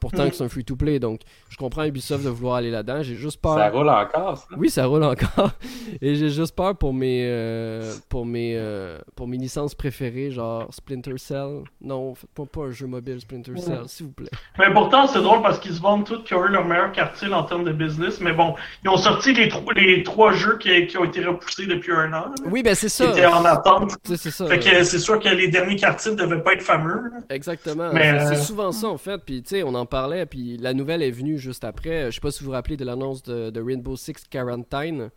[0.00, 0.30] Pourtant mm.
[0.30, 3.02] que c'est un free-to-play, donc je comprends Ubisoft de vouloir aller là-dedans.
[3.02, 3.56] J'ai juste peur.
[3.56, 4.46] Ça roule encore, ça?
[4.56, 5.50] Oui, ça roule encore.
[6.02, 10.66] Et j'ai juste peur pour mes, euh, pour mes, euh, pour mes licences préférées, genre
[10.72, 11.62] Splinter Cell.
[11.80, 14.30] Non, faites-moi pas un jeu mobile Splinter Cell, s'il vous plaît.
[14.58, 17.32] Mais pourtant, c'est drôle parce qu'ils se vendent tous qui ont eu leur meilleur quartier
[17.32, 18.20] en termes de business.
[18.20, 21.92] Mais bon, ils ont sorti les, les trois jeux qui, qui, ont été repoussés depuis
[21.92, 22.34] un an.
[22.46, 23.06] Oui, ben c'est ça.
[23.06, 23.96] Qui étaient en attente.
[24.04, 24.46] C'est ça.
[24.46, 27.10] Fait que c'est sûr que les derniers quartiers ne devaient pas être fameux.
[27.30, 27.90] Exactement.
[27.92, 29.20] Mais c'est euh, souvent ça, en fait.
[29.24, 32.10] Puis, tu sais, on en parlait, puis la nouvelle est venue juste après.
[32.10, 35.10] Je sais pas si vous vous rappelez de l'annonce de, Rainbow Six Quarantine.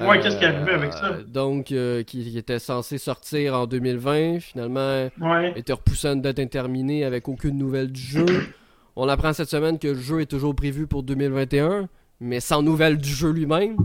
[0.00, 1.06] Ouais, qu'est-ce qui est arrivé avec ça?
[1.06, 5.08] Euh, donc, euh, qui, était censé sortir en 2020, finalement,
[5.54, 8.26] était repoussé à une date indéterminée avec aucune nouvelle du jeu.
[8.96, 11.88] On apprend cette semaine que le jeu est toujours prévu pour 2021,
[12.20, 13.76] mais sans nouvelle du jeu lui-même.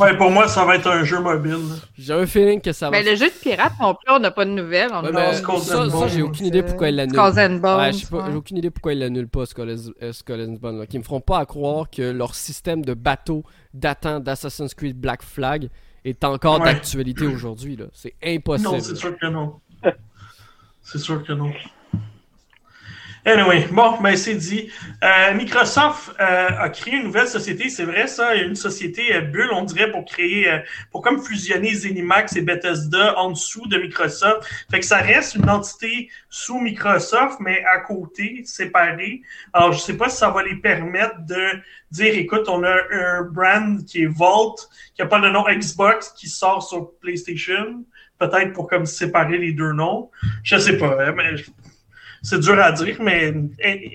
[0.00, 1.58] Ouais, pour moi, ça va être un jeu mobile.
[1.98, 2.98] J'ai un feeling que ça va.
[2.98, 4.90] Mais le jeu de pirate non plus, on n'a pas de nouvelles.
[4.90, 7.18] ça, ça j'ai aucune idée pourquoi il l'annule.
[7.18, 10.86] Ouais, j'ai aucune idée pourquoi ils l'annulent pas, Skull and Bones.
[10.86, 13.44] Qui me feront pas à croire que leur système de bateau
[13.74, 15.68] datant d'Assassin's Creed Black Flag
[16.04, 17.78] est encore d'actualité aujourd'hui.
[17.92, 18.70] C'est impossible.
[18.70, 19.60] Non, c'est sûr que non.
[20.82, 21.52] c'est sûr que non.
[23.24, 24.68] Anyway, bon, ben c'est dit.
[25.04, 29.50] Euh, Microsoft euh, a créé une nouvelle société, c'est vrai ça, une société euh, bulle,
[29.52, 30.60] on dirait, pour créer,
[30.90, 34.42] pour comme fusionner Zenimax et Bethesda en dessous de Microsoft.
[34.72, 39.22] Fait que ça reste une entité sous Microsoft, mais à côté, séparée.
[39.52, 41.46] Alors, je sais pas si ça va les permettre de
[41.92, 44.56] dire, écoute, on a un brand qui est Vault,
[44.96, 47.84] qui a pas le nom Xbox, qui sort sur PlayStation
[48.18, 50.10] peut-être pour comme séparer les deux noms.
[50.44, 51.34] Je sais pas, hein, mais
[52.22, 53.34] c'est dur à dire, mais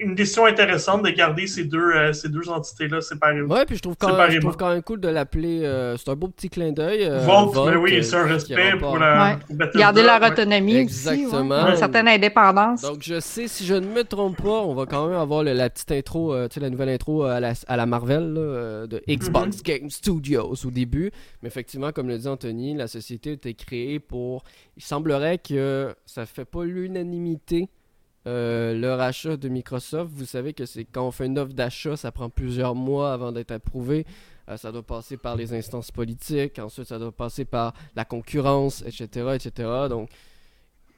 [0.02, 3.42] une, décision intéressante de garder ces deux, euh, ces deux entités-là séparées.
[3.42, 5.64] Ouais, puis je trouve quand, même, je trouve quand même cool de l'appeler.
[5.64, 7.06] Euh, c'est un beau petit clin d'œil.
[7.06, 9.40] Euh, mais oui, c'est un respect pour la.
[9.74, 11.64] Garder leur autonomie Exactement.
[11.64, 12.82] Aussi, une certaine indépendance.
[12.82, 15.70] Donc, je sais, si je ne me trompe pas, on va quand même avoir la
[15.70, 19.64] petite intro, tu sais, la nouvelle intro à la, à la Marvel de Xbox mm-hmm.
[19.64, 21.12] Game Studios au début.
[21.42, 24.44] Mais effectivement, comme le dit Anthony, la société a été créée pour.
[24.76, 27.70] Il semblerait que ça fait pas l'unanimité
[28.28, 31.96] euh, le rachat de Microsoft, vous savez que c'est quand on fait une offre d'achat,
[31.96, 34.06] ça prend plusieurs mois avant d'être approuvé.
[34.50, 38.84] Euh, ça doit passer par les instances politiques, ensuite ça doit passer par la concurrence,
[38.86, 39.70] etc., etc.
[39.90, 40.10] Donc,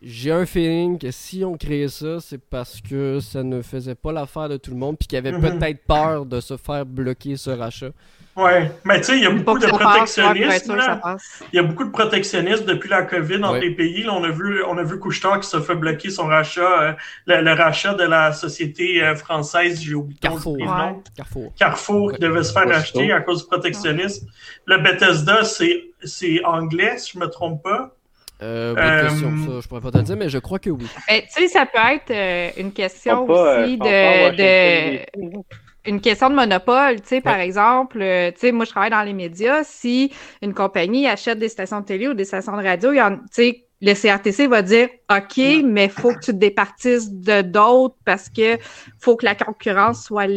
[0.02, 4.12] j'ai un feeling que si on créait ça, c'est parce que ça ne faisait pas
[4.12, 5.60] l'affaire de tout le monde, puis qu'il y avait mhm.
[5.60, 7.91] peut-être peur de se faire bloquer ce rachat.
[8.36, 10.78] Ouais, mais tu sais, il y a beaucoup de protectionnisme.
[11.52, 14.04] Il y a beaucoup de protectionnisme depuis la COVID dans les pays.
[14.04, 16.93] Là, on a vu, on a vu Couchetard qui se fait bloquer son rachat, euh,
[17.26, 20.58] le, rachat de la société euh, française, j'ai oublié Carrefour.
[21.18, 21.54] Carrefour.
[21.58, 24.28] Carrefour qui devait se faire acheter à cause du protectionnisme.
[24.66, 27.93] Le Bethesda, c'est anglais, si je me trompe pas.
[28.41, 30.87] Euh, question, ça, je pourrais pas te dire, mais je crois que oui.
[31.07, 34.99] tu sais, ça peut être une question aussi de,
[35.85, 39.03] une question de monopole, tu sais, par exemple, euh, tu sais, moi, je travaille dans
[39.03, 39.63] les médias.
[39.63, 42.99] Si une compagnie achète des stations de télé ou des stations de radio, tu
[43.31, 47.95] sais, le CRTC va dire OK, mais il faut que tu te départisses de d'autres
[48.03, 48.57] parce que
[48.99, 50.27] faut que la concurrence soit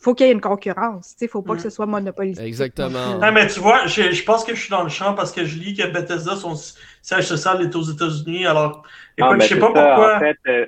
[0.00, 1.16] faut qu'il y ait une concurrence.
[1.20, 2.44] Il ne faut pas que ce soit monopolisé.
[2.44, 3.18] Exactement.
[3.20, 5.44] Ah, mais tu vois, je, je, pense que je suis dans le champ parce que
[5.44, 6.54] je lis que Bethesda, son
[7.02, 8.46] siège social est aux États-Unis.
[8.46, 8.84] Alors,
[9.16, 10.16] écoute, ah, je sais pas pourquoi.
[10.16, 10.66] En fait, euh,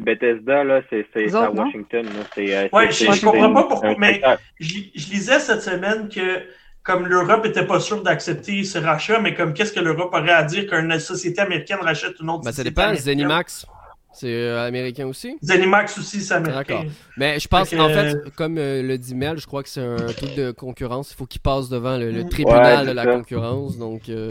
[0.00, 2.06] Bethesda, là, c'est à Washington.
[2.38, 4.22] Euh, oui, je, je comprends pas pourquoi, mais
[4.58, 6.42] je, je, lisais cette semaine que
[6.82, 10.42] comme l'Europe était pas sûre d'accepter ce rachat, mais comme qu'est-ce que l'Europe aurait à
[10.44, 13.66] dire qu'une société américaine rachète une autre ben, Ça dépend, Zenimax.
[14.12, 15.36] C'est euh, américain aussi?
[15.44, 16.74] Zenimax aussi, c'est américain.
[16.74, 16.84] D'accord.
[17.16, 19.96] Mais je pense, en fait, comme euh, le dit Mel, je crois que c'est un
[19.96, 21.12] truc de concurrence.
[21.12, 23.78] Il faut qu'il passe devant le, tribunal de la concurrence.
[23.78, 24.30] Donc, euh,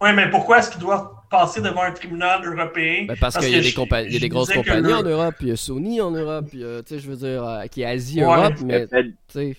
[0.00, 3.06] Oui, mais pourquoi est-ce qu'il doit passer devant un tribunal européen?
[3.08, 5.50] Ben, parce, qu'il y, a des, y a des grosses compagnies en Europe, puis il
[5.50, 8.86] y a Sony en Europe, puis, tu sais, je veux dire, qui est Asie-Europe, mais,
[8.86, 9.56] tu sais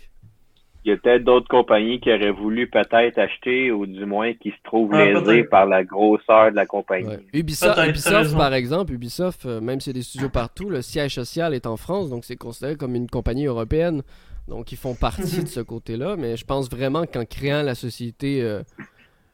[0.87, 4.51] il y a peut-être d'autres compagnies qui auraient voulu peut-être acheter ou du moins qui
[4.51, 7.17] se trouvent ah, lésées par la grosseur de la compagnie.
[7.33, 7.75] Ubisoft,
[8.37, 11.67] par exemple, Ubisoft, euh, même s'il y a des studios partout, le siège social est
[11.67, 14.01] en France, donc c'est considéré comme une compagnie européenne.
[14.47, 18.41] Donc ils font partie de ce côté-là, mais je pense vraiment qu'en créant la société,
[18.41, 18.63] euh,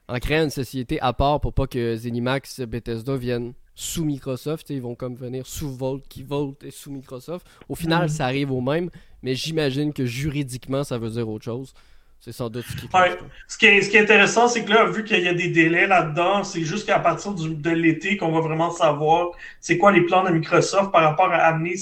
[0.08, 4.82] en créant une société à part pour pas que Zenimax, Bethesda viennent sous Microsoft, ils
[4.82, 7.46] vont comme venir sous Volt, qui Volt est sous Microsoft.
[7.68, 8.08] Au final, mhm.
[8.08, 8.90] ça arrive au même,
[9.24, 11.72] mais j'imagine que juridiquement, ça veut dire autre chose.
[12.20, 13.18] C'est sans doute ce qui ouais.
[13.48, 15.48] ce, qui est, ce qui est intéressant, c'est que là, vu qu'il y a des
[15.48, 20.02] délais là-dedans, c'est juste qu'à partir de l'été qu'on va vraiment savoir c'est quoi les
[20.02, 21.74] plans de Microsoft par rapport à amener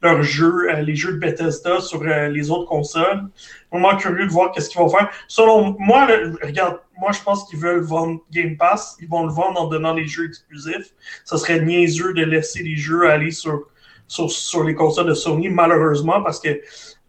[0.00, 3.24] leurs jeux, euh, les jeux de Bethesda sur euh, les autres consoles.
[3.70, 5.10] Vraiment curieux de voir qu'est-ce qu'ils vont faire.
[5.28, 6.06] Selon moi,
[6.42, 8.96] regarde, moi je pense qu'ils veulent vendre Game Pass.
[9.00, 10.94] Ils vont le vendre en donnant les jeux exclusifs.
[11.24, 13.66] Ça serait niaiseux de laisser les jeux aller sur,
[14.08, 16.60] sur, sur les consoles de Sony, malheureusement, parce que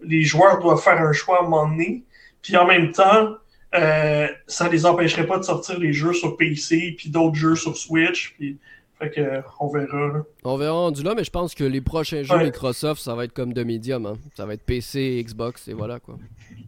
[0.01, 2.03] les joueurs doivent faire un choix à un moment donné.
[2.41, 3.35] Puis en même temps,
[3.75, 7.75] euh, ça les empêcherait pas de sortir les jeux sur PC puis d'autres jeux sur
[7.75, 8.33] Switch.
[8.37, 8.57] Puis,
[8.99, 10.23] fait que, on verra.
[10.43, 13.33] On verra rendu là, mais je pense que les prochains jeux Microsoft, ça va être
[13.33, 14.05] comme de Medium.
[14.07, 14.17] Hein.
[14.35, 16.17] Ça va être PC, Xbox et voilà quoi.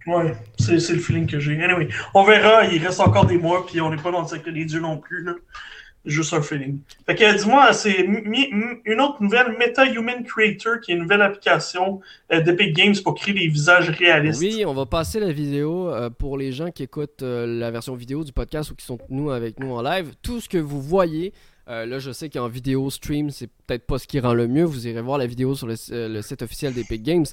[0.06, 1.62] Ouais, c'est le feeling que j'ai.
[1.62, 2.66] Anyway, on verra.
[2.66, 4.98] Il reste encore des mois, puis on n'est pas dans le secteur des dieux non
[4.98, 5.24] plus.
[5.24, 5.34] Là
[6.10, 6.80] juste un feeling.
[7.06, 12.02] Fait que dis-moi, c'est une autre nouvelle, Meta Human Creator, qui est une nouvelle application
[12.32, 14.42] euh, d'Epic Games pour créer des visages réalistes.
[14.42, 17.96] Oui, on va passer la vidéo euh, pour les gens qui écoutent euh, la version
[17.96, 20.14] vidéo du podcast ou qui sont nous avec nous en live.
[20.22, 21.34] Tout ce que vous voyez,
[21.68, 24.64] là je sais qu'en vidéo stream, c'est peut-être pas ce qui rend le mieux.
[24.64, 27.26] Vous irez voir la vidéo sur le, le site officiel d'Epic Games.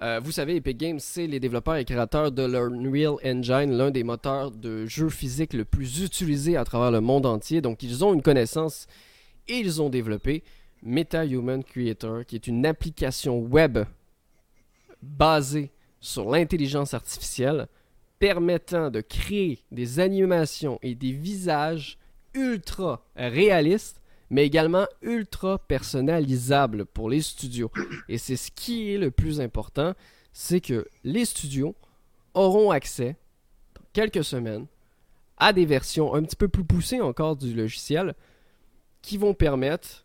[0.00, 4.04] Euh, vous savez, Epic Games, c'est les développeurs et créateurs de l'Unreal Engine, l'un des
[4.04, 7.60] moteurs de jeux physiques le plus utilisé à travers le monde entier.
[7.60, 8.86] Donc, ils ont une connaissance
[9.48, 10.44] et ils ont développé
[10.82, 13.78] MetaHuman Creator, qui est une application web
[15.02, 15.70] basée
[16.00, 17.66] sur l'intelligence artificielle
[18.20, 21.98] permettant de créer des animations et des visages
[22.34, 23.97] ultra réalistes,
[24.30, 27.70] mais également ultra personnalisable pour les studios.
[28.08, 29.94] Et c'est ce qui est le plus important,
[30.32, 31.74] c'est que les studios
[32.34, 33.16] auront accès,
[33.74, 34.66] dans quelques semaines,
[35.38, 38.14] à des versions un petit peu plus poussées encore du logiciel
[39.02, 40.04] qui vont permettre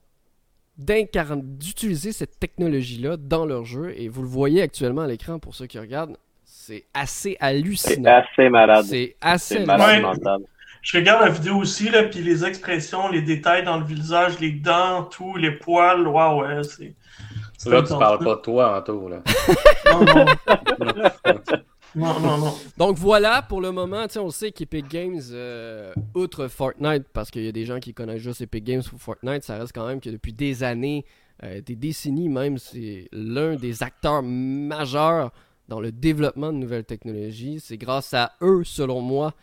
[0.78, 3.94] d'utiliser cette technologie-là dans leur jeu.
[3.98, 8.04] Et vous le voyez actuellement à l'écran pour ceux qui regardent, c'est assez hallucinant.
[8.04, 8.86] C'est assez malade.
[8.86, 10.06] C'est assez malade.
[10.84, 14.52] Je regarde la vidéo aussi, là, puis les expressions, les détails dans le visage, les
[14.52, 16.94] dents, tout, les poils, waouh, ouais, c'est.
[17.70, 19.24] Là, tu parles pas de toi, Anto, là.
[19.94, 20.26] non, non.
[21.96, 22.54] non, non, non.
[22.78, 27.48] Donc voilà, pour le moment, on sait qu'Epic Games, euh, outre Fortnite, parce qu'il y
[27.48, 30.10] a des gens qui connaissent juste Epic Games pour Fortnite, ça reste quand même que
[30.10, 31.06] depuis des années,
[31.44, 35.32] euh, des décennies même, c'est l'un des acteurs majeurs
[35.70, 37.62] dans le développement de nouvelles technologies.
[37.62, 39.34] C'est grâce à eux, selon moi,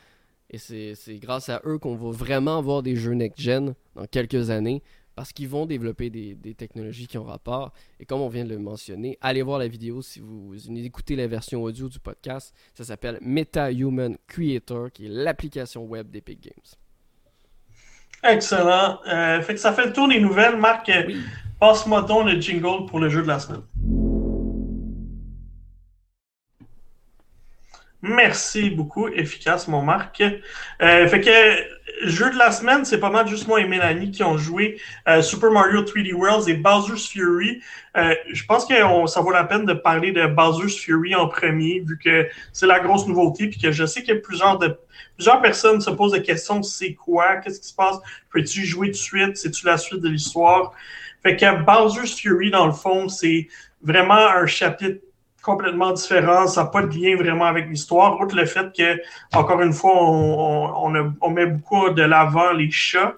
[0.51, 4.82] et c'est grâce à eux qu'on va vraiment voir des jeux next-gen dans quelques années
[5.14, 7.72] parce qu'ils vont développer des, technologies qui ont rapport.
[8.01, 11.26] Et comme on vient de le mentionner, allez voir la vidéo si vous, écoutez la
[11.26, 12.55] version audio du podcast.
[12.74, 16.55] Ça s'appelle Meta Human Creator, qui est l'application web d'Epic Games.
[18.24, 18.98] Excellent.
[19.07, 20.57] Euh, fait que ça fait le tour des nouvelles.
[20.57, 20.90] Marc,
[21.61, 23.62] passe-moi donc le jingle pour le jeu de la semaine.
[28.03, 30.22] Merci beaucoup, efficace, mon Marc.
[30.22, 34.22] Euh, fait que jeu de la semaine, c'est pas mal juste moi et Mélanie qui
[34.22, 37.61] ont joué euh, Super Mario 3D Worlds et Bowser's Fury.
[37.98, 38.74] Euh, je pense que
[39.07, 42.80] ça vaut la peine de parler de Bowser's Fury en premier, vu que c'est la
[42.80, 44.78] grosse nouveauté, puis que je sais que plusieurs de
[45.16, 47.96] plusieurs personnes se posent des questions c'est quoi, qu'est-ce qui se passe,
[48.32, 50.72] peux-tu jouer de suite, c'est-tu la suite de l'histoire?
[51.22, 53.48] Fait que Bowser's Fury, dans le fond, c'est
[53.82, 55.03] vraiment un chapitre
[55.43, 59.01] complètement différent, ça n'a pas de lien vraiment avec l'histoire, outre le fait que,
[59.34, 63.14] encore une fois, on, on, met beaucoup de l'avant les chats.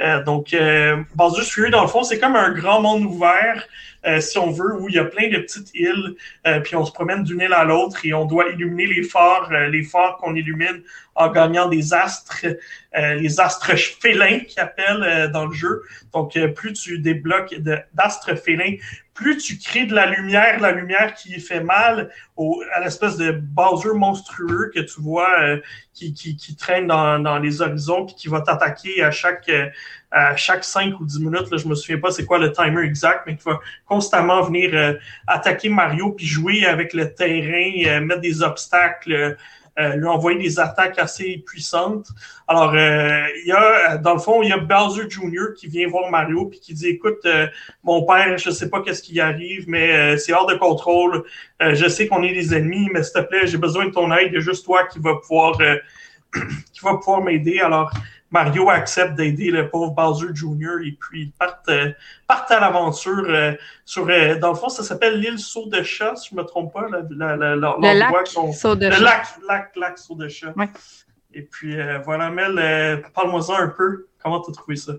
[0.00, 1.02] Euh, donc, euh,
[1.44, 3.66] Fury, dans le fond, c'est comme un grand monde ouvert,
[4.06, 6.14] euh, si on veut, où il y a plein de petites îles,
[6.46, 9.50] euh, puis on se promène d'une île à l'autre et on doit illuminer les phares,
[9.50, 10.82] les phares qu'on illumine
[11.16, 12.46] en gagnant des astres,
[12.94, 15.82] les astres félins qu'ils appellent dans le jeu.
[16.12, 17.56] Donc, plus tu débloques
[17.92, 18.76] d'astres félins,
[19.18, 23.32] plus tu crées de la lumière, la lumière qui fait mal au, à l'espèce de
[23.32, 25.60] Bowser monstrueux que tu vois euh,
[25.92, 29.66] qui, qui, qui, traîne dans, dans, les horizons puis qui va t'attaquer à chaque euh,
[30.12, 31.50] à chaque 5 ou 10 minutes.
[31.50, 34.70] Là, je me souviens pas c'est quoi le timer exact, mais qui va constamment venir
[34.72, 34.94] euh,
[35.26, 39.36] attaquer Mario puis jouer avec le terrain, mettre des obstacles
[39.78, 42.08] euh, lui envoyer des attaques assez puissantes.
[42.48, 45.54] Alors, euh, il y a, dans le fond, il y a Bowser Jr.
[45.56, 47.46] qui vient voir Mario puis qui dit, écoute, euh,
[47.84, 51.24] mon père, je sais pas qu'est-ce qui arrive, mais c'est hors de contrôle.
[51.60, 54.28] je sais qu'on est des ennemis, mais s'il te plaît, j'ai besoin de ton aide.
[54.32, 55.56] Il y a juste toi qui va pouvoir,
[56.72, 57.60] qui va pouvoir m'aider.
[57.60, 57.92] Alors,
[58.30, 60.84] Mario accepte d'aider le pauvre Bowser Jr.
[60.84, 61.92] et puis partent, euh,
[62.26, 63.52] partent à l'aventure euh,
[63.84, 66.72] sur euh, dans le fond ça s'appelle l'île Saut de chat si je me trompe
[66.72, 70.52] pas la, la, la, le lac Saut de le lac lac lac Saut de chat.
[71.32, 74.08] Et puis voilà Mel, parle-moi ça un peu.
[74.22, 74.92] Comment tu as trouvé ça?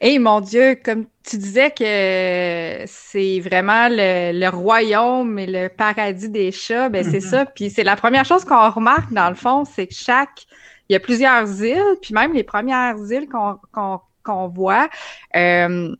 [0.00, 6.52] Eh mon Dieu, comme tu disais que c'est vraiment le, royaume et le paradis des
[6.52, 7.44] chats, ben c'est ça.
[7.44, 10.46] Puis c'est la première chose qu'on remarque dans le fond, c'est que chaque
[10.88, 14.88] il y a plusieurs îles, puis même les premières îles qu'on voit.
[15.36, 15.94] Euh,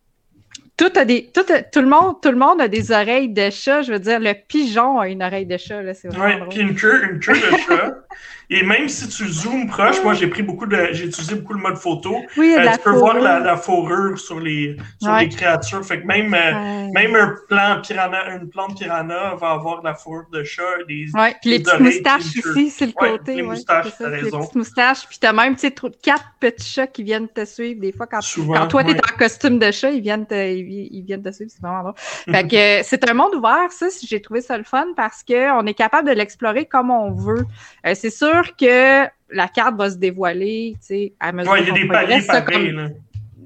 [0.76, 3.82] tout, a des, tout, tout, le monde, tout le monde a des oreilles de chat.
[3.82, 5.82] Je veux dire, le pigeon a une oreille de chat.
[5.82, 7.94] Là, c'est vraiment ouais, puis une queue, une queue de chat.
[8.50, 11.60] Et même si tu zoomes proche, moi j'ai pris beaucoup de, j'ai utilisé beaucoup le
[11.60, 12.16] mode photo.
[12.38, 15.84] Oui, euh, tu peux voir la, la, fourrure sur les, sur les créatures.
[15.84, 20.28] Fait que même, euh, même un plan piranha, une plante piranha va avoir la fourrure
[20.32, 20.62] de chat.
[20.88, 23.34] Des, ouais, puis les petites moustaches aussi, c'est le côté.
[23.34, 24.38] Les moustaches, t'as raison.
[24.38, 27.80] Les petites moustaches, puis t'as même, tu sais, quatre petits chats qui viennent te suivre
[27.80, 31.22] des fois quand, quand toi t'es en costume de chat, ils viennent te, ils, viennent
[31.22, 31.94] te suivre, c'est vraiment drôle.
[32.30, 35.74] fait que c'est un monde ouvert, ça, j'ai trouvé ça le fun parce qu'on est
[35.74, 37.44] capable de l'explorer comme on veut.
[37.86, 41.68] Euh, c'est sûr que la carte va se dévoiler, tu sais, à mesure ouais, il
[41.68, 42.94] y a des comme...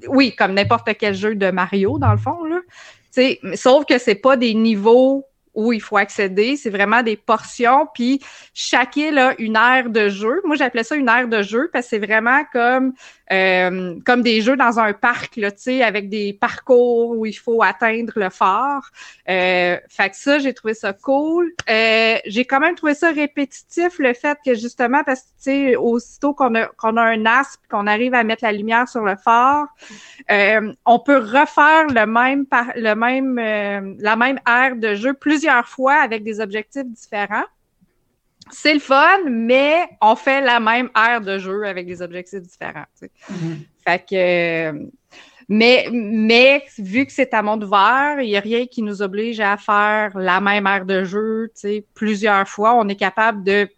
[0.07, 2.59] Oui, comme n'importe quel jeu de Mario, dans le fond, là.
[3.11, 6.57] sais, sauf que c'est pas des niveaux où il faut accéder.
[6.57, 7.87] C'est vraiment des portions.
[7.93, 8.19] Puis
[8.53, 10.41] chaque île a une aire de jeu.
[10.43, 12.93] Moi, j'appelais ça une aire de jeu parce que c'est vraiment comme
[13.31, 15.49] euh, comme des jeux dans un parc, là,
[15.83, 18.91] avec des parcours où il faut atteindre le phare.
[19.29, 21.51] Euh, fait que ça, j'ai trouvé ça cool.
[21.69, 25.75] Euh, j'ai quand même trouvé ça répétitif, le fait que justement, parce que tu sais,
[25.75, 29.15] aussitôt qu'on a, qu'on a un aspe, qu'on arrive à mettre la lumière sur le
[29.15, 29.67] phare,
[30.29, 35.13] euh, on peut refaire le même, par, le même, euh, la même aire de jeu
[35.43, 37.45] plusieurs fois avec des objectifs différents
[38.51, 42.83] c'est le fun, mais on fait la même aire de jeu avec des objectifs différents.
[43.01, 43.57] Mm-hmm.
[43.85, 44.89] Fait que.
[45.47, 49.39] Mais, mais vu que c'est à monde ouvert, il n'y a rien qui nous oblige
[49.39, 51.51] à faire la même aire de jeu
[51.93, 52.75] plusieurs fois.
[52.75, 53.69] On est capable de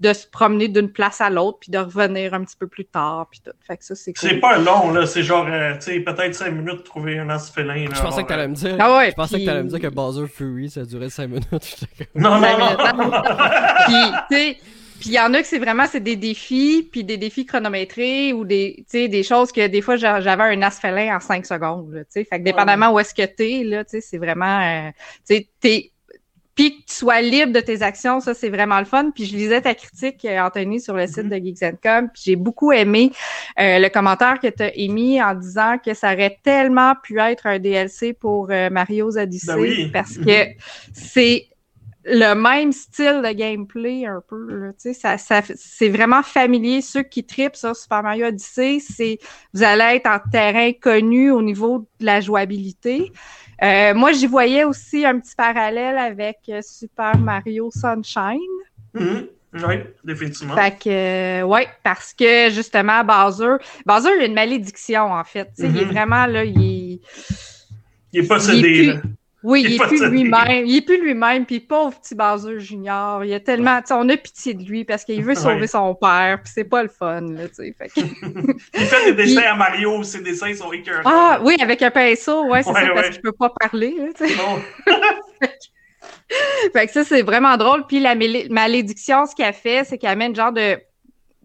[0.00, 3.28] de se promener d'une place à l'autre puis de revenir un petit peu plus tard
[3.30, 3.52] puis tout.
[3.66, 6.50] Fait que ça c'est C'est pas long là, c'est genre euh, tu sais peut-être 5
[6.50, 8.76] minutes de trouver un as félin Je pensais que t'allais me dire.
[8.78, 11.84] Ah ouais, je pensais que t'allais me dire que Bowser Fury ça durait 5 minutes.
[12.14, 13.10] non non non.
[13.86, 14.56] puis tu sais
[15.00, 18.32] puis il y en a que c'est vraiment c'est des défis, puis des défis chronométrés
[18.32, 21.92] ou des, des choses que des fois j'avais un as félin en 5 secondes.
[21.92, 24.60] Là, fait que dépendamment où est-ce que t'es, là, c'est vraiment.
[24.60, 24.90] Euh,
[25.28, 25.92] tu sais,
[26.56, 29.10] puis que tu sois libre de tes actions, ça, c'est vraiment le fun.
[29.14, 31.40] Puis je lisais ta critique, euh, Anthony, sur le site mm-hmm.
[31.40, 33.12] de Geeks Com, puis j'ai beaucoup aimé
[33.60, 37.46] euh, le commentaire que tu as émis en disant que ça aurait tellement pu être
[37.46, 40.46] un DLC pour euh, Mario's Odyssey ben parce que
[40.94, 41.46] c'est
[42.06, 44.72] le même style de gameplay un peu.
[44.80, 46.80] Tu sais, ça, ça c'est vraiment familier.
[46.80, 49.18] Ceux qui tripent sur Super Mario Odyssey, c'est
[49.52, 53.12] vous allez être en terrain connu au niveau de la jouabilité.
[53.62, 58.38] Euh, moi, j'y voyais aussi un petit parallèle avec euh, Super Mario Sunshine.
[58.94, 59.26] Mm-hmm.
[59.66, 60.54] Oui, définitivement.
[60.54, 65.48] Fait que, euh, ouais, parce que justement, Bowser, Bowser, il a une malédiction, en fait.
[65.58, 65.84] Il est mm-hmm.
[65.86, 67.00] vraiment, là, il est.
[68.12, 69.00] Il est possédé, là.
[69.46, 70.66] Oui, il, est plus lui-même.
[70.66, 71.46] Il est plus lui-même.
[71.46, 75.22] Puis pauvre petit Bowser Junior, il a tellement, on a pitié de lui parce qu'il
[75.22, 76.40] veut sauver son père.
[76.42, 77.72] Puis c'est pas le fun, là, tu sais.
[77.96, 81.02] Il fait des dessins à Mario, ses dessins sont écœurants.
[81.04, 84.34] Ah oui, avec un pinceau, ouais, c'est ça, parce qu'il peut pas parler, tu sais.
[86.72, 87.86] fait que ça, c'est vraiment drôle.
[87.86, 90.76] Puis la malédiction, ce qu'elle fait, c'est qu'elle amène genre de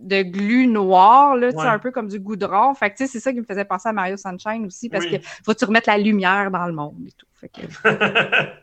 [0.01, 2.73] de glu noir, là, un peu comme du goudron.
[2.73, 5.53] Fait que, c'est ça qui me faisait penser à Mario Sunshine aussi, parce que faut
[5.53, 7.27] tu remettre la lumière dans le monde et tout.
[7.35, 7.61] Fait que...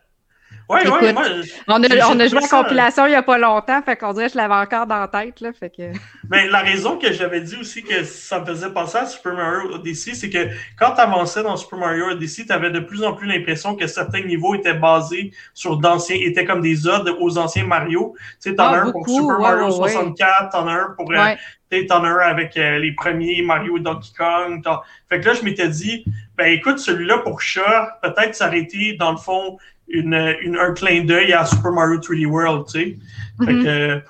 [0.69, 1.25] ouais, ouais, moi,
[1.67, 4.27] on a, on a joué la compilation il n'y a pas longtemps, fait qu'on dirait
[4.27, 5.41] que je l'avais encore dans la tête.
[5.41, 5.83] Là, fait que...
[6.31, 9.75] Mais la raison que j'avais dit aussi que ça me faisait penser à Super Mario
[9.75, 10.49] Odyssey, c'est que
[10.79, 13.87] quand tu avançais dans Super Mario Odyssey, tu avais de plus en plus l'impression que
[13.87, 18.15] certains niveaux étaient basés sur d'anciens, étaient comme des odes aux anciens Mario.
[18.19, 21.85] Tu sais, t'en ah, as un pour Super Mario 64, t'en as un pour euh,
[21.89, 24.63] t'en as un avec euh, les premiers Mario Donkey Kong.
[25.09, 26.05] Fait que là, je m'étais dit,
[26.37, 29.59] ben écoute, celui-là pour chat, peut-être s'arrêter dans le fond
[29.89, 32.99] une, une, un clin d'œil à Super Mario 3D World, tu sais.
[33.45, 33.63] Fait mm-hmm.
[33.65, 34.01] que, euh,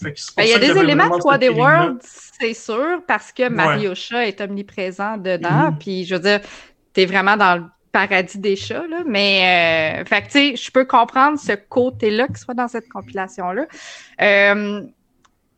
[0.00, 3.48] fait que ben, il y a des éléments de 3D World, c'est sûr, parce que
[3.48, 5.70] Mario Chat est omniprésent dedans.
[5.70, 5.78] Mm-hmm.
[5.78, 6.40] Puis je veux dire,
[6.92, 9.02] t'es vraiment dans le paradis des chats, là.
[9.06, 12.88] Mais, euh, fait que, tu sais, je peux comprendre ce côté-là qui soit dans cette
[12.88, 13.66] compilation-là.
[14.22, 14.82] Euh,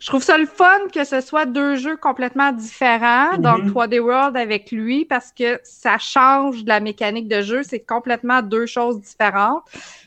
[0.03, 4.05] je trouve ça le fun que ce soit deux jeux complètement différents, donc 3D mhm.
[4.05, 7.63] World avec lui, parce que ça change de la mécanique de jeu.
[7.63, 9.63] C'est complètement deux choses différentes.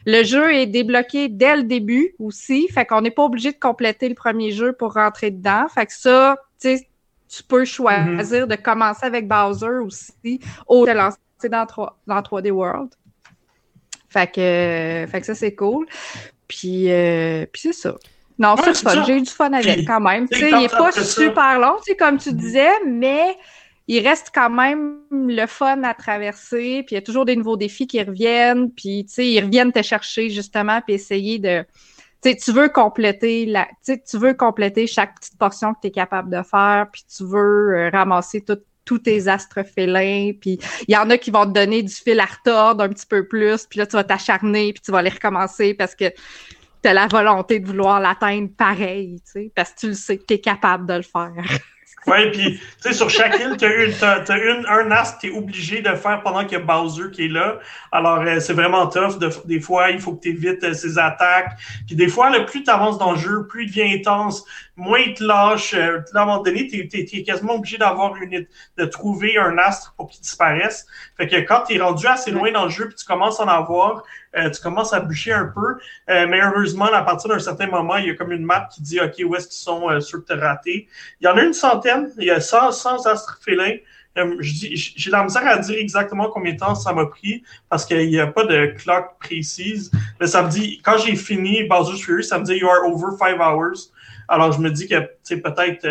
[0.06, 4.10] Le jeu est débloqué dès le début aussi, fait qu'on n'est pas obligé de compléter
[4.10, 5.66] le premier jeu pour rentrer dedans.
[5.74, 6.89] Fait que ça, tu sais,
[7.30, 8.50] tu peux choisir mhm.
[8.50, 11.18] de commencer avec Bowser aussi ou de lancer
[11.50, 12.89] dans, 3, dans 3D World.
[14.10, 15.86] Fait que, fait que ça, c'est cool.
[16.50, 17.96] Puis, euh, puis c'est ça.
[18.38, 19.04] Non, c'est fun.
[19.06, 20.28] J'ai eu du fun avec quand même.
[20.32, 23.38] il n'est pas super long, comme tu disais, mais
[23.88, 26.84] il reste quand même le fun à traverser.
[26.86, 28.72] Puis il y a toujours des nouveaux défis qui reviennent.
[28.72, 31.66] Puis ils reviennent te chercher justement, puis essayer de.
[32.24, 36.44] tu veux compléter la, tu veux compléter chaque petite portion que tu es capable de
[36.44, 38.44] faire, puis tu veux euh, ramasser
[38.84, 42.20] tous tes astres félins, puis il y en a qui vont te donner du fil
[42.20, 45.10] à retordre un petit peu plus, puis là, tu vas t'acharner, puis tu vas les
[45.10, 46.06] recommencer parce que
[46.88, 50.26] tu la volonté de vouloir l'atteindre pareil, tu sais, parce que tu le sais que
[50.26, 51.34] tu es capable de le faire.
[52.08, 55.36] Oui, puis, tu sais, sur chaque île, tu as, une, un as que tu es
[55.36, 57.58] obligé de faire pendant qu'il y a Bowser qui est là.
[57.91, 59.18] Alors, euh, c'est vraiment tough.
[59.46, 61.58] des fois, il faut que tu évites euh, ses attaques.
[61.88, 65.00] Puis des fois, le plus tu avances dans le jeu, plus il devient intense, moins
[65.00, 65.74] il te lâche.
[65.74, 68.46] Euh, à un moment donné, tu es, quasiment obligé d'avoir une
[68.78, 70.86] de trouver un astre pour qu'il disparaisse.
[71.18, 73.46] Fait que quand tu es rendu assez loin dans le jeu, puis tu commences à
[73.46, 74.04] en avoir,
[74.38, 75.78] euh, tu commences à bûcher un peu.
[76.10, 78.82] Euh, mais heureusement, à partir d'un certain moment, il y a comme une map qui
[78.82, 80.88] dit OK, où est-ce qu'ils sont euh, sur te rater.
[81.22, 81.85] Il y en a une centaine,
[82.18, 83.78] il y a 100, 100 astres félins.
[84.40, 88.20] J'ai la misère à dire exactement combien de temps ça m'a pris parce qu'il n'y
[88.20, 89.92] a pas de clock précise.
[90.20, 93.18] Mais ça me dit, quand j'ai fini Bowser's Fury, ça me dit You are over
[93.18, 93.92] 5 hours.
[94.28, 94.96] Alors, je me dis que
[95.36, 95.86] peut-être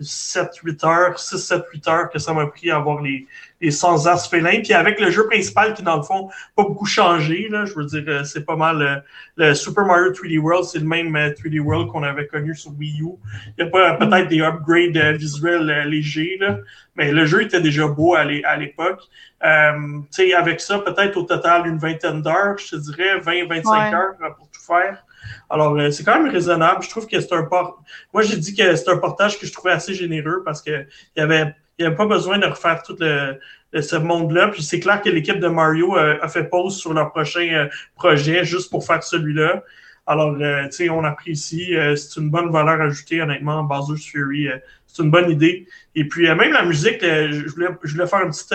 [0.00, 3.26] 7, 8 heures, 6, 7, 8 heures que ça m'a pris à avoir les,
[3.60, 4.60] les sans as félins.
[4.62, 7.84] Puis avec le jeu principal qui, dans le fond, pas beaucoup changé, là, je veux
[7.84, 8.96] dire, euh, c'est pas mal euh,
[9.36, 12.72] le, Super Mario 3D World, c'est le même 3D euh, World qu'on avait connu sur
[12.78, 13.16] Wii U.
[13.58, 16.58] Il y a pas peut-être des upgrades visuels légers, là,
[16.96, 19.02] mais le jeu était déjà beau à l'époque.
[19.42, 20.00] Euh,
[20.36, 24.60] avec ça, peut-être au total une vingtaine d'heures, je te dirais 20-25 heures pour tout
[24.60, 25.04] faire.
[25.48, 26.82] Alors, euh, c'est quand même raisonnable.
[26.82, 27.82] Je trouve que c'est un port.
[28.12, 31.20] Moi, j'ai dit que c'est un portage que je trouvais assez généreux parce que il
[31.20, 33.38] y avait, il n'y a pas besoin de refaire tout le,
[33.80, 34.48] ce monde-là.
[34.48, 38.70] Puis c'est clair que l'équipe de Mario a fait pause sur leur prochain projet juste
[38.70, 39.62] pour faire celui-là.
[40.06, 41.74] Alors, tu sais, on apprécie.
[41.96, 43.62] c'est une bonne valeur ajoutée, honnêtement.
[43.62, 44.48] Bowser's Fury,
[44.86, 45.66] c'est une bonne idée.
[45.94, 48.52] Et puis, même la musique, je, voulais, je voulais faire une petite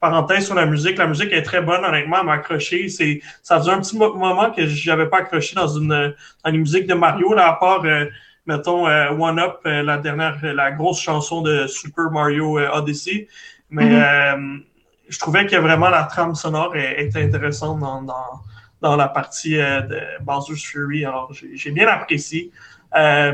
[0.00, 0.98] parenthèse sur la musique.
[0.98, 2.88] La musique est très bonne, honnêtement, à m'accrocher.
[2.88, 6.86] C'est, ça faisait un petit moment que j'avais pas accroché dans une, dans une musique
[6.86, 8.06] de Mario, là, à part, euh,
[8.46, 13.28] mettons, euh, One Up, euh, la dernière, la grosse chanson de Super Mario Odyssey.
[13.70, 14.62] Mais mm-hmm.
[15.08, 18.40] je trouvais que vraiment la trame sonore était intéressante dans, dans,
[18.80, 21.04] dans la partie de Bowser's Fury.
[21.04, 22.52] Alors, j'ai, bien apprécié.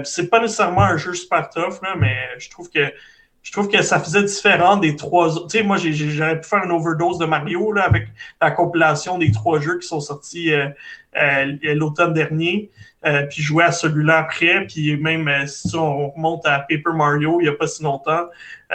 [0.05, 2.91] c'est pas nécessairement un jeu super tough, là, mais je trouve que
[3.43, 5.49] je trouve que ça faisait différent des trois autres.
[5.49, 8.09] Tu sais, moi, j'aurais pu faire une overdose de Mario là, avec
[8.41, 10.69] la compilation des trois jeux qui sont sortis euh,
[11.17, 12.71] euh, l'automne dernier,
[13.05, 17.45] euh, puis jouer à celui-là après, puis même si on remonte à Paper Mario il
[17.45, 18.27] n'y a pas si longtemps,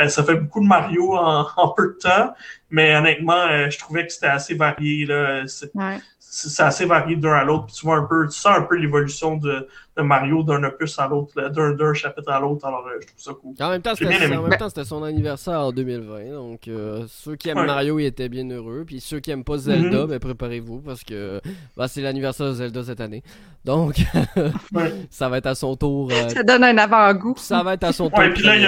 [0.07, 2.33] ça fait beaucoup de Mario en, en peu de temps,
[2.69, 5.05] mais honnêtement, je trouvais que c'était assez varié.
[5.05, 5.43] Là.
[5.73, 5.97] Ouais
[6.29, 7.67] c'est assez varié d'un à l'autre.
[7.73, 11.07] Tu vois un peu, tu sens un peu l'évolution de, de, Mario d'un opus à
[11.07, 12.65] l'autre, d'un chapitre à l'autre.
[12.65, 13.55] Alors, euh, je trouve ça cool.
[13.59, 16.33] En même temps, c'était son anniversaire en 2020.
[16.33, 18.83] Donc, euh, ceux qui aiment Mario, ils étaient bien heureux.
[18.85, 20.07] Puis ceux qui aiment pas Zelda, mm-hmm.
[20.07, 21.39] ben, préparez-vous parce que
[21.77, 23.23] bah, c'est l'anniversaire de Zelda cette année.
[23.63, 23.95] Donc,
[25.09, 26.09] ça va être à son tour.
[26.11, 27.35] Euh, ça donne un avant-goût.
[27.37, 28.19] Ça va être à son tour.
[28.19, 28.63] Ouais, puis là, il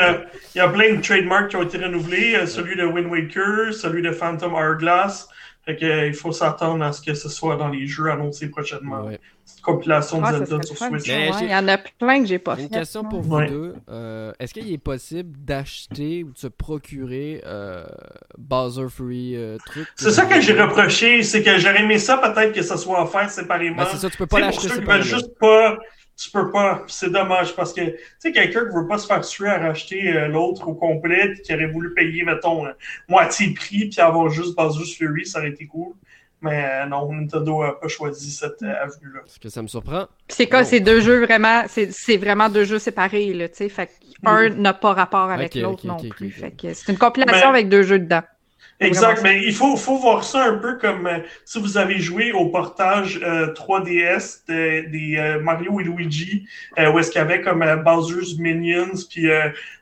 [0.55, 2.47] y a, plein de trademarks qui ont été renouvelés.
[2.47, 5.27] celui de Wind Waker, celui de Phantom Hourglass.
[5.69, 9.01] Fait que, il faut s'attendre à ce que ce soit dans les jeux annoncés prochainement.
[9.01, 9.19] Ouais.
[9.45, 11.07] Cette compilation de ah, Zelda sur Switch.
[11.07, 12.63] il y en a plein que j'ai pas fait.
[12.63, 13.75] Une question pour vous deux.
[13.87, 17.85] Euh, est-ce qu'il est possible d'acheter ou de se procurer euh,
[18.39, 22.51] Bowser Free euh, truc C'est ça que j'ai reproché, c'est que j'aurais aimé ça peut-être
[22.51, 23.77] que ça soit offert séparément.
[23.77, 25.03] Ben, c'est ça, tu peux pas l'acheter séparément.
[25.03, 25.77] juste pas
[26.19, 26.83] tu peux pas.
[26.87, 30.11] C'est dommage parce que, tu sais, quelqu'un qui veut pas se faire tuer à racheter
[30.11, 32.71] euh, l'autre au complet, qui aurait voulu payer, mettons, euh,
[33.07, 35.93] moitié prix, puis avoir juste Bowser's Fury, ça aurait été cool.
[36.41, 39.21] Mais euh, non, Nintendo a pas choisi cette avenue-là.
[39.25, 40.07] Est-ce que ça me surprend?
[40.27, 43.69] C'est quoi, c'est deux jeux vraiment, c'est vraiment deux jeux séparés, là, tu sais.
[43.69, 43.89] Fait
[44.23, 44.55] qu'un mm.
[44.55, 46.31] n'a pas rapport avec l'autre non plus.
[46.31, 48.23] Fait que c'est une compilation avec deux jeux dedans.
[48.79, 52.31] Exact, mais il faut, faut voir ça un peu comme euh, si vous avez joué
[52.31, 57.65] au portage 3DS euh, des euh, Mario et Luigi, où est-ce qu'il y avait comme
[57.83, 59.27] Bowser's Minions, puis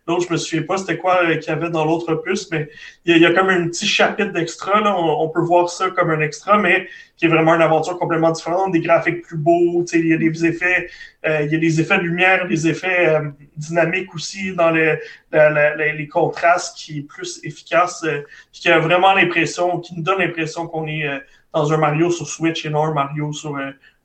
[0.07, 2.69] L'autre, je me souviens pas c'était quoi euh, qu'il y avait dans l'autre opus, mais
[3.03, 4.79] il y, a, comme un petit chapitre d'extra.
[4.79, 4.95] Là.
[4.97, 6.87] On, peut voir ça comme un extra, mais
[7.17, 10.45] qui est vraiment une aventure complètement différente, des graphiques plus beaux, il y a des
[10.45, 10.87] effets,
[11.25, 14.97] euh, il y a des effets de lumière, des effets euh, dynamiques aussi dans les,
[15.33, 18.05] les contrastes qui est plus efficace,
[18.53, 21.05] qui a vraiment l'impression, qui nous donne l'impression qu'on est
[21.53, 23.57] dans un Mario sur Switch et non un Mario sur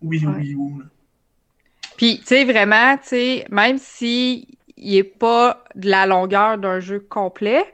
[0.03, 0.28] Wii U.
[0.28, 0.82] Wii U
[1.96, 4.48] Puis, tu sais, vraiment, tu sais, même si
[4.83, 7.64] il n'est pas de la longueur d'un jeu complet.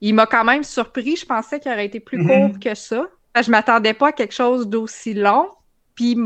[0.00, 1.16] Il m'a quand même surpris.
[1.16, 2.58] Je pensais qu'il aurait été plus court mhm.
[2.58, 3.06] que ça.
[3.40, 5.48] Je m'attendais pas à quelque chose d'aussi long.
[5.94, 6.16] Puis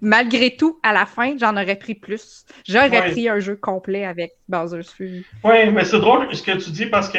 [0.00, 2.44] malgré tout, à la fin, j'en aurais pris plus.
[2.66, 5.24] J'aurais pris un jeu complet avec Bowser's Fury.
[5.42, 7.18] Oui, mais c'est drôle ce que tu dis parce que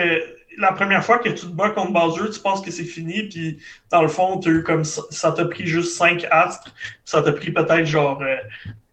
[0.58, 3.60] la première fois que tu te bats contre Bowser, tu penses que c'est fini, puis
[3.92, 6.74] dans le fond, as eu comme ça t'a pris juste 5 astres,
[7.06, 8.36] ça t'a pris peut-être genre euh,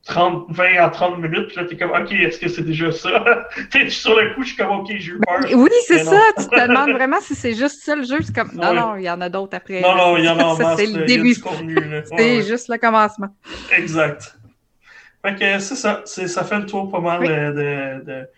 [0.06, 3.48] 30, 20 à 30 minutes, puis là, t'es comme, OK, est-ce que c'est déjà ça?
[3.70, 5.40] puis sur le coup, je suis comme, OK, j'ai eu peur.
[5.52, 6.20] Oui, c'est ça.
[6.38, 8.18] tu te demandes vraiment si c'est juste ça le jeu.
[8.22, 9.80] C'est comme, non, non, il y en a d'autres après.
[9.80, 10.78] Non, non, il y en a en masse.
[10.78, 11.34] C'est le début.
[12.16, 13.28] c'est juste le commencement.
[13.76, 14.36] Exact.
[15.24, 16.02] Fait que c'est ça.
[16.04, 18.28] Ça fait le tour pas mal de, de,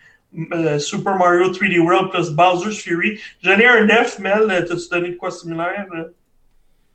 [0.55, 3.19] euh, Super Mario 3D World plus Bowser's Fury.
[3.43, 4.65] J'en ai un 9, Mel.
[4.67, 5.85] T'as-tu donné de quoi similaire?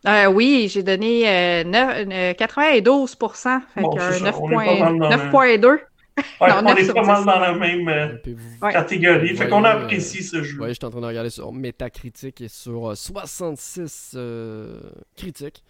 [0.06, 5.78] Euh, oui, j'ai donné euh, 9, 92 euh, fait bon, 9.2.
[6.40, 9.34] Ouais, non, on est pas mal dans la même euh, catégorie.
[9.34, 10.58] Fait qu'on apprécie ce jeu.
[10.60, 14.16] Oui, je suis en train de regarder sur Metacritic et sur 66
[15.16, 15.64] critiques.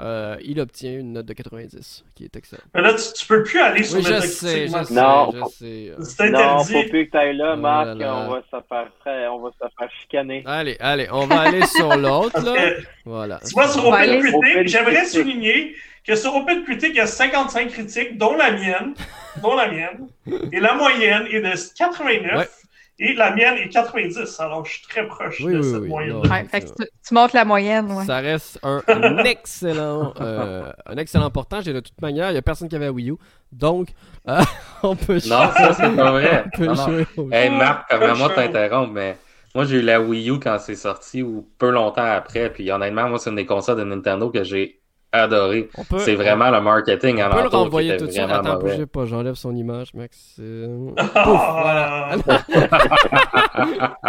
[0.00, 2.64] Euh, il obtient une note de 90, qui est excellente.
[2.72, 5.92] Mais là, tu, peux plus aller sur oui, je sais, je sais, non, je sais.
[6.02, 6.72] C'est interdit.
[6.72, 7.88] Non, faut plus que tu ailles là, oh Marc.
[7.88, 8.64] On va se
[9.02, 10.44] faire, on va se faire chicaner.
[10.46, 12.54] Allez, allez, on va aller sur l'autre, là.
[13.04, 13.40] Voilà.
[13.44, 15.74] Tu vois, sur Open Critique, j'aimerais souligner
[16.06, 18.94] que sur Open Critique, il y a 55 critiques, dont la mienne,
[19.42, 20.08] dont la mienne,
[20.52, 22.48] et la moyenne est de 89.
[23.00, 26.20] Et la mienne est 90, alors je suis très proche de cette moyenne.
[26.20, 27.92] tu, montes la moyenne.
[27.92, 28.04] Ouais.
[28.04, 28.82] Ça reste un,
[29.24, 31.60] excellent euh, un excellent portant.
[31.60, 33.16] J'ai de toute manière, il n'y a personne qui avait Wii U.
[33.52, 33.90] Donc,
[34.28, 34.40] euh,
[34.82, 36.44] on peut Non, ça, c'est pas vrai.
[36.58, 39.16] non, Hey, Marc, vraiment t'interrompre, mais
[39.54, 42.52] moi, j'ai eu la Wii U quand c'est sorti ou peu longtemps après.
[42.52, 44.77] Puis honnêtement, moi, c'est une des consoles de Nintendo que j'ai
[45.12, 45.70] adoré.
[45.98, 48.24] C'est vraiment le marketing en On peut le renvoyer tout de suite.
[48.28, 50.34] Attends, bougez pas, j'enlève son image, Max.
[50.36, 52.10] Pouf, voilà.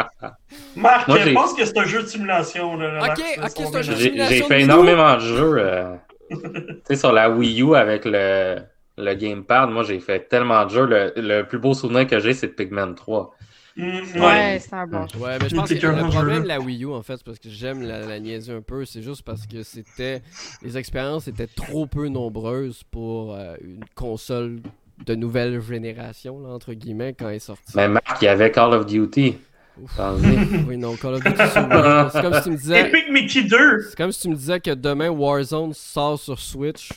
[0.75, 2.75] Marc, je pense que c'est un jeu de simulation.
[2.77, 4.35] Là, ok, ok, c'est un jeu de simulation.
[4.35, 5.55] J'ai fait énormément de jeux.
[5.57, 5.95] Euh,
[6.29, 6.37] tu
[6.85, 8.57] sais, sur la Wii U avec le,
[8.97, 10.85] le gamepad, moi j'ai fait tellement de jeux.
[10.85, 13.33] Le, le plus beau souvenir que j'ai, c'est Pigman 3.
[13.79, 15.05] Mm, ouais, c'est un bon.
[15.19, 17.39] Ouais, mais je pense que le problème de la Wii U, en fait, c'est parce
[17.39, 18.83] que j'aime la, la, niaiser un peu.
[18.83, 20.21] C'est juste parce que c'était.
[20.61, 24.59] Les expériences étaient trop peu nombreuses pour euh, une console
[25.05, 27.71] de nouvelle génération, là, entre guillemets, quand elle est sortie.
[27.75, 29.37] Mais Marc, il y avait Call of Duty.
[30.67, 32.89] oui, non, Call of Duty C'est comme si tu me disais.
[32.89, 36.89] Epic Mickey 2 C'est comme si tu me disais que demain Warzone sort sur Switch.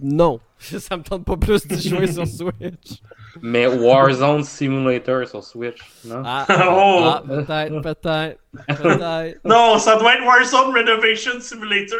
[0.00, 0.40] Non.
[0.58, 3.00] Ça me tente pas plus d'y jouer sur Switch.
[3.40, 6.22] Mais Warzone Simulator sur Switch, non?
[6.24, 7.00] Ah, oh.
[7.04, 8.40] ah peut-être, peut-être,
[8.82, 9.40] peut-être.
[9.44, 11.98] Non, ça doit être Warzone Renovation Simulator.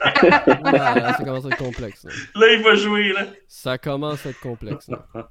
[0.00, 2.04] là, ça commence à être complexe.
[2.04, 2.10] Là.
[2.36, 3.26] là, il va jouer, là.
[3.48, 4.88] Ça commence à être complexe.
[4.88, 5.28] Là.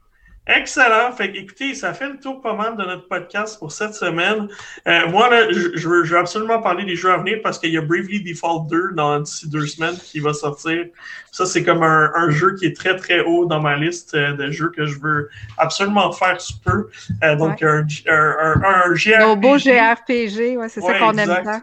[0.47, 1.11] Excellent.
[1.11, 4.47] Fait écoutez, ça fait le tour pas mal de notre podcast pour cette semaine.
[4.87, 7.81] Euh, moi, là, je, veux, absolument parler des jeux à venir parce qu'il y a
[7.81, 10.85] Bravely Default 2 dans d'ici deux semaines qui va sortir.
[11.31, 14.49] Ça, c'est comme un, jeu qui est très, très haut dans ma liste euh, de
[14.49, 16.89] jeux que je veux absolument faire sous peu.
[17.23, 19.19] Euh, donc, un, un, un.
[19.19, 21.61] Nos beaux JRPG, ouais, c'est ça qu'on aime tant.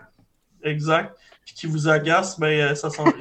[0.62, 1.16] Exact.
[1.47, 3.03] Puis qui vous agace, ben, ça sent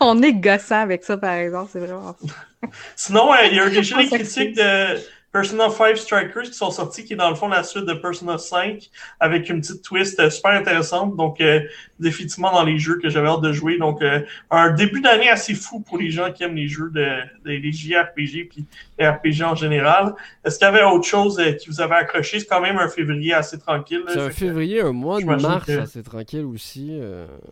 [0.02, 1.70] On est gossant avec ça, par exemple.
[1.72, 2.16] C'est vraiment.
[2.96, 4.98] Sinon, euh, il y a un des critiques de
[5.32, 8.36] Persona 5 Strikers qui sont sortis, qui est dans le fond la suite de Persona
[8.36, 11.16] 5, avec une petite twist euh, super intéressante.
[11.16, 11.60] Donc, euh,
[12.00, 13.78] définitivement dans les jeux que j'avais hâte de jouer.
[13.78, 17.06] Donc, euh, un début d'année assez fou pour les gens qui aiment les jeux de,
[17.44, 18.64] des JRPG puis
[18.98, 20.14] les RPG en général.
[20.44, 22.40] Est-ce qu'il y avait autre chose qui vous avait accroché?
[22.40, 24.02] C'est quand même un février assez tranquille.
[24.08, 26.98] C'est un février, un mois de mars assez tranquille aussi.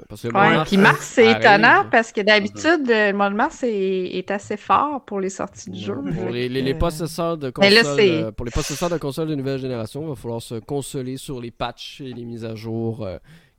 [0.08, 4.28] parce que ouais, puis mars, c'est étonnant parce que d'habitude, le mois de mars est,
[4.30, 5.94] assez fort pour les sorties de jeux.
[5.94, 10.02] Pour les, les, les possesseurs de euh, pour les possesseurs de consoles de nouvelle génération,
[10.02, 13.06] il va falloir se consoler sur les patchs et les mises à jour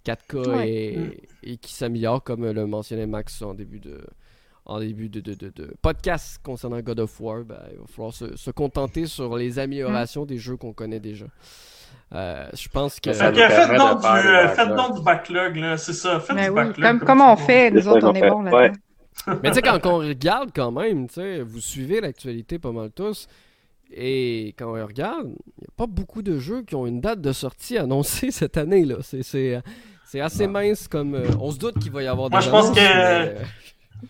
[0.06, 1.10] 4K euh,
[1.44, 4.02] et, qui s'améliorent, comme le mentionnait Max en début de,
[4.66, 7.44] en début de, podcast concernant God of War.
[7.44, 11.26] Ben, il va falloir se, contenter sur les améliorations des jeux qu'on connaît déjà.
[12.14, 13.14] Euh, je pense que.
[13.14, 16.20] faites donc du, backlog, c'est ça.
[16.20, 16.86] Faites ben du backlog.
[16.86, 18.72] Comme, comme, on fait, nous autres, on est bons là
[19.44, 21.08] Mais tu sais, quand on regarde quand même,
[21.44, 23.28] vous suivez l'actualité pas mal tous.
[23.92, 25.28] Et quand on regarde,
[25.58, 28.58] il n'y a pas beaucoup de jeux qui ont une date de sortie annoncée cette
[28.58, 28.86] année.
[28.86, 28.98] là.
[29.02, 31.16] C'est assez mince comme.
[31.16, 32.80] Euh, on se doute qu'il va y avoir des Moi, je pense que.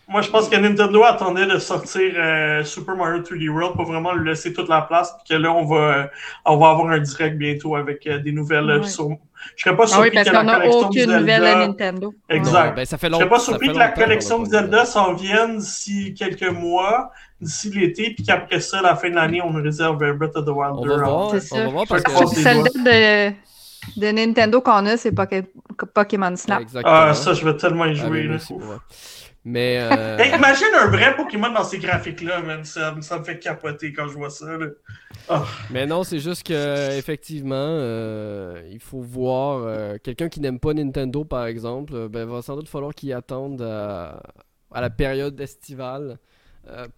[0.08, 4.12] Moi, je pense que Nintendo attendait de sortir euh, Super Mario 3D World pour vraiment
[4.12, 5.12] lui laisser toute la place.
[5.18, 6.10] Puis que là, on va,
[6.44, 9.08] on va avoir un direct bientôt avec euh, des nouvelles sur.
[9.56, 11.18] Je serais pas surpris ah oui, parce que la collection aucune Zelda...
[11.20, 12.14] nouvelle à Nintendo.
[12.28, 12.76] Exact.
[12.76, 15.58] Ben, ça fait longtemps, je serais pas surpris que la collection de Zelda s'en vienne
[15.58, 17.10] d'ici quelques mois
[17.40, 20.50] d'ici l'été, puis qu'après ça, à la fin de l'année, on réserve Breath of the
[20.50, 20.78] Wild 2.
[20.78, 22.26] On va voir, on va voir parce que...
[22.26, 23.30] Celle de,
[23.96, 25.14] de Nintendo qu'on a, c'est
[25.94, 26.64] Pokémon Snap.
[26.84, 28.28] Ah, ça, je vais tellement y jouer.
[28.28, 28.78] Ah, là.
[29.44, 29.78] Mais.
[29.80, 30.18] Euh...
[30.36, 32.64] imagine un vrai Pokémon dans ces graphiques-là, man.
[32.64, 34.46] Ça, ça, me fait capoter quand je vois ça.
[35.30, 35.34] Oh.
[35.70, 39.62] Mais non, c'est juste que effectivement, euh, il faut voir.
[39.64, 43.62] Euh, quelqu'un qui n'aime pas Nintendo, par exemple, ben, va sans doute falloir qu'il attende
[43.62, 44.22] à,
[44.72, 46.18] à la période estivale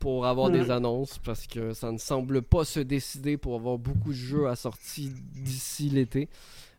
[0.00, 0.70] pour avoir des mm.
[0.72, 4.56] annonces parce que ça ne semble pas se décider pour avoir beaucoup de jeux à
[4.56, 6.28] sortir d'ici l'été.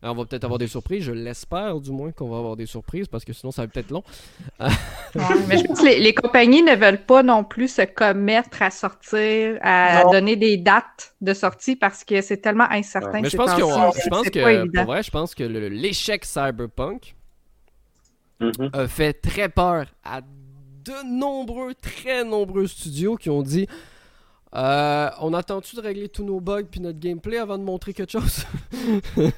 [0.04, 2.66] Euh, on va peut-être avoir des surprises, je l'espère du moins qu'on va avoir des
[2.66, 4.04] surprises parce que sinon ça va peut-être long.
[5.48, 9.60] mais je pense que les, compagnies ne veulent pas non plus se commettre à sortir,
[9.62, 13.22] à donner des dates de sortie parce que c'est tellement incertain.
[13.22, 17.16] Mais je pense, que, je pense que pour vrai, je pense que l'échec Cyberpunk
[18.42, 18.76] mm-hmm.
[18.76, 23.68] a fait très peur à de nombreux, très nombreux studios qui ont dit
[24.56, 28.12] euh, on attend-tu de régler tous nos bugs puis notre gameplay avant de montrer quelque
[28.12, 28.46] chose?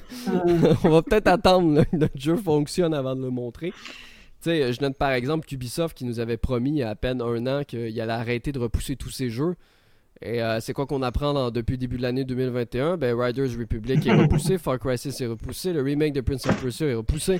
[0.84, 3.70] On va peut-être attendre que notre jeu fonctionne avant de le montrer.
[3.70, 6.94] Tu sais, je note par exemple Ubisoft qui nous avait promis il y a à
[6.94, 9.56] peine un an qu'il allait arrêter de repousser tous ses jeux.
[10.22, 14.06] Et euh, c'est quoi qu'on apprend depuis le début de l'année 2021 Ben Riders Republic
[14.06, 17.38] est repoussé, Far Cry 6 est repoussé, le remake de Prince of Persia est repoussé.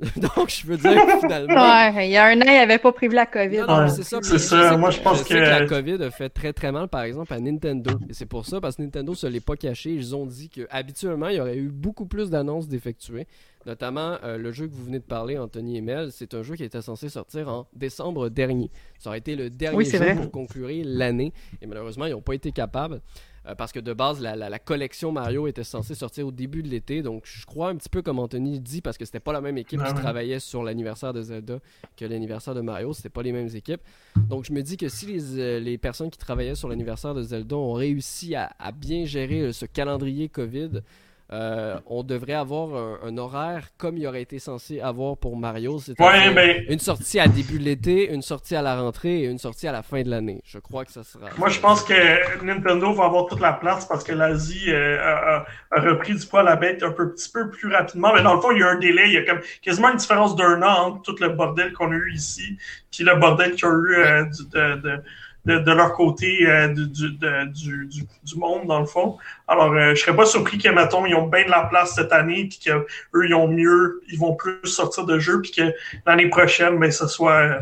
[0.16, 1.54] Donc je veux dire finalement.
[1.54, 3.64] Ouais, il y a un an, il avait pas prévu la COVID.
[3.68, 4.18] Non, c'est ça.
[4.22, 4.76] C'est ça.
[4.76, 5.34] Moi, je pense que...
[5.34, 7.92] la COVID a fait très très mal, par exemple, à Nintendo.
[8.08, 9.90] Et c'est pour ça, parce que Nintendo se l'est pas caché.
[9.90, 13.26] Ils ont dit qu'habituellement, il y aurait eu beaucoup plus d'annonces d'effectuer.
[13.68, 16.56] Notamment, euh, le jeu que vous venez de parler, Anthony et Mel, c'est un jeu
[16.56, 18.70] qui était censé sortir en décembre dernier.
[18.98, 21.34] Ça aurait été le dernier jeu pour conclure l'année.
[21.60, 23.02] Et malheureusement, ils n'ont pas été capables.
[23.44, 27.02] Euh, parce que de base, la, collection Mario était censée sortir au début de l'été.
[27.02, 29.58] Donc, je crois un petit peu comme Anthony dit, parce que c'était pas la même
[29.58, 31.58] équipe qui travaillait sur l'anniversaire de Zelda
[31.94, 32.94] que l'anniversaire de Mario.
[32.94, 33.82] C'était pas les mêmes équipes.
[34.16, 37.22] Donc, je me dis que si les, euh, les personnes qui travaillaient sur l'anniversaire de
[37.22, 40.80] Zelda ont réussi à, à bien gérer ce calendrier COVID,
[41.30, 42.70] euh, on devrait avoir
[43.04, 45.78] un, horaire comme il aurait été censé avoir pour Mario.
[45.78, 49.38] cest ben- une sortie à début de l'été, une sortie à la rentrée et une
[49.38, 50.40] sortie à la fin de l'année.
[50.44, 51.26] Je crois que ça sera.
[51.36, 55.80] Moi, je pense que Nintendo va avoir toute la place parce que l'Asie euh, a,
[55.80, 58.12] repris du poids à la bête un peu, petit peu plus rapidement.
[58.14, 59.08] Mais dans le fond, il y a un délai.
[59.08, 61.94] Il y a comme quasiment une différence d'un an entre tout le bordel qu'on a
[61.94, 62.56] eu ici
[62.90, 65.02] puis le bordel qu'il y a eu euh, de de,
[65.44, 69.16] leur côté euh, du, du, du, monde, dans le fond.
[69.46, 72.12] Alors, euh, je serais pas surpris que, mettons, ils ont bien de la place cette
[72.12, 75.72] année, puis qu'eux, ils ont mieux, ils vont plus sortir de jeux, puis que
[76.06, 77.60] l'année prochaine, ben, ce soit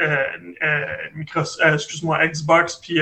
[0.00, 0.24] euh,
[1.74, 2.98] excuse-moi, Xbox, puis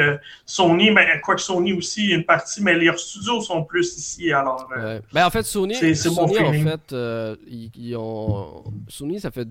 [0.47, 4.69] Sony, mais quoi que Sony aussi, une partie, mais leurs studios sont plus ici, alors...
[5.13, 6.97] Ben, en fait, Sony, Sony en fait,
[7.47, 8.65] ils, ont...
[8.89, 9.47] Sony, ça fait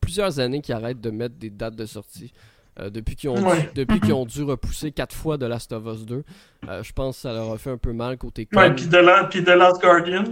[0.00, 2.32] plusieurs années qu'ils arrêtent de mettre des dates de sortie.
[2.80, 3.36] Euh, depuis qu'ils ont,
[3.76, 6.24] depuis qu'ils ont dû repousser quatre fois de Last of Us 2.
[6.68, 8.60] Euh, je pense que ça leur a fait un peu mal côté com.
[8.60, 10.24] Ouais, puis de, Last Guardian.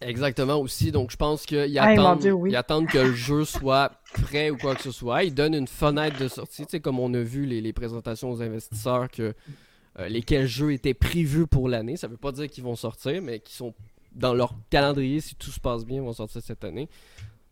[0.00, 0.92] Exactement aussi.
[0.92, 4.92] Donc je pense qu'ils attendent, attendent que le jeu soit prêt ou quoi que ce
[4.92, 5.24] soit.
[5.24, 6.64] Ils donnent une fenêtre de sortie.
[6.64, 9.34] Tu sais, comme on a vu les, les présentations aux investisseurs que
[9.98, 11.98] euh, lesquels jeux étaient prévus pour l'année.
[11.98, 13.74] Ça veut pas dire qu'ils vont sortir, mais qui sont
[14.12, 16.88] dans leur calendrier, si tout se passe bien, vont sortir cette année.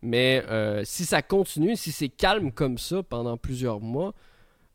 [0.00, 0.42] Mais
[0.84, 4.14] si ça continue, si c'est calme comme ça pendant plusieurs mois,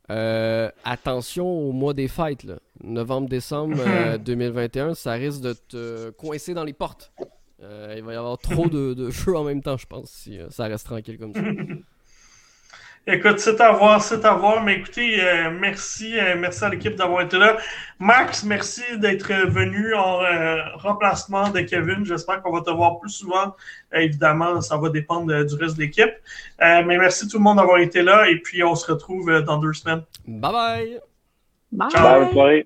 [0.10, 2.46] euh, attention au mois des fêtes,
[2.84, 7.14] novembre-décembre 2021, euh, ça risque de te coincer dans les portes.
[7.62, 10.40] Euh, il va y avoir trop de, de, jeux en même temps, je pense, si
[10.50, 11.42] ça reste tranquille comme ça.
[13.06, 14.64] Écoute, c'est à voir, c'est à voir.
[14.64, 17.58] Mais écoutez, euh, merci, euh, merci à l'équipe d'avoir été là.
[18.00, 22.06] Max, merci d'être venu en euh, remplacement de Kevin.
[22.06, 23.56] J'espère qu'on va te voir plus souvent.
[23.94, 26.14] évidemment, ça va dépendre du reste de l'équipe.
[26.60, 28.30] mais merci tout le monde d'avoir été là.
[28.30, 30.04] Et puis, on se retrouve dans deux semaines.
[30.26, 31.00] Bye bye.
[31.74, 31.90] Bye.
[31.92, 32.34] Ciao.
[32.34, 32.66] Bye,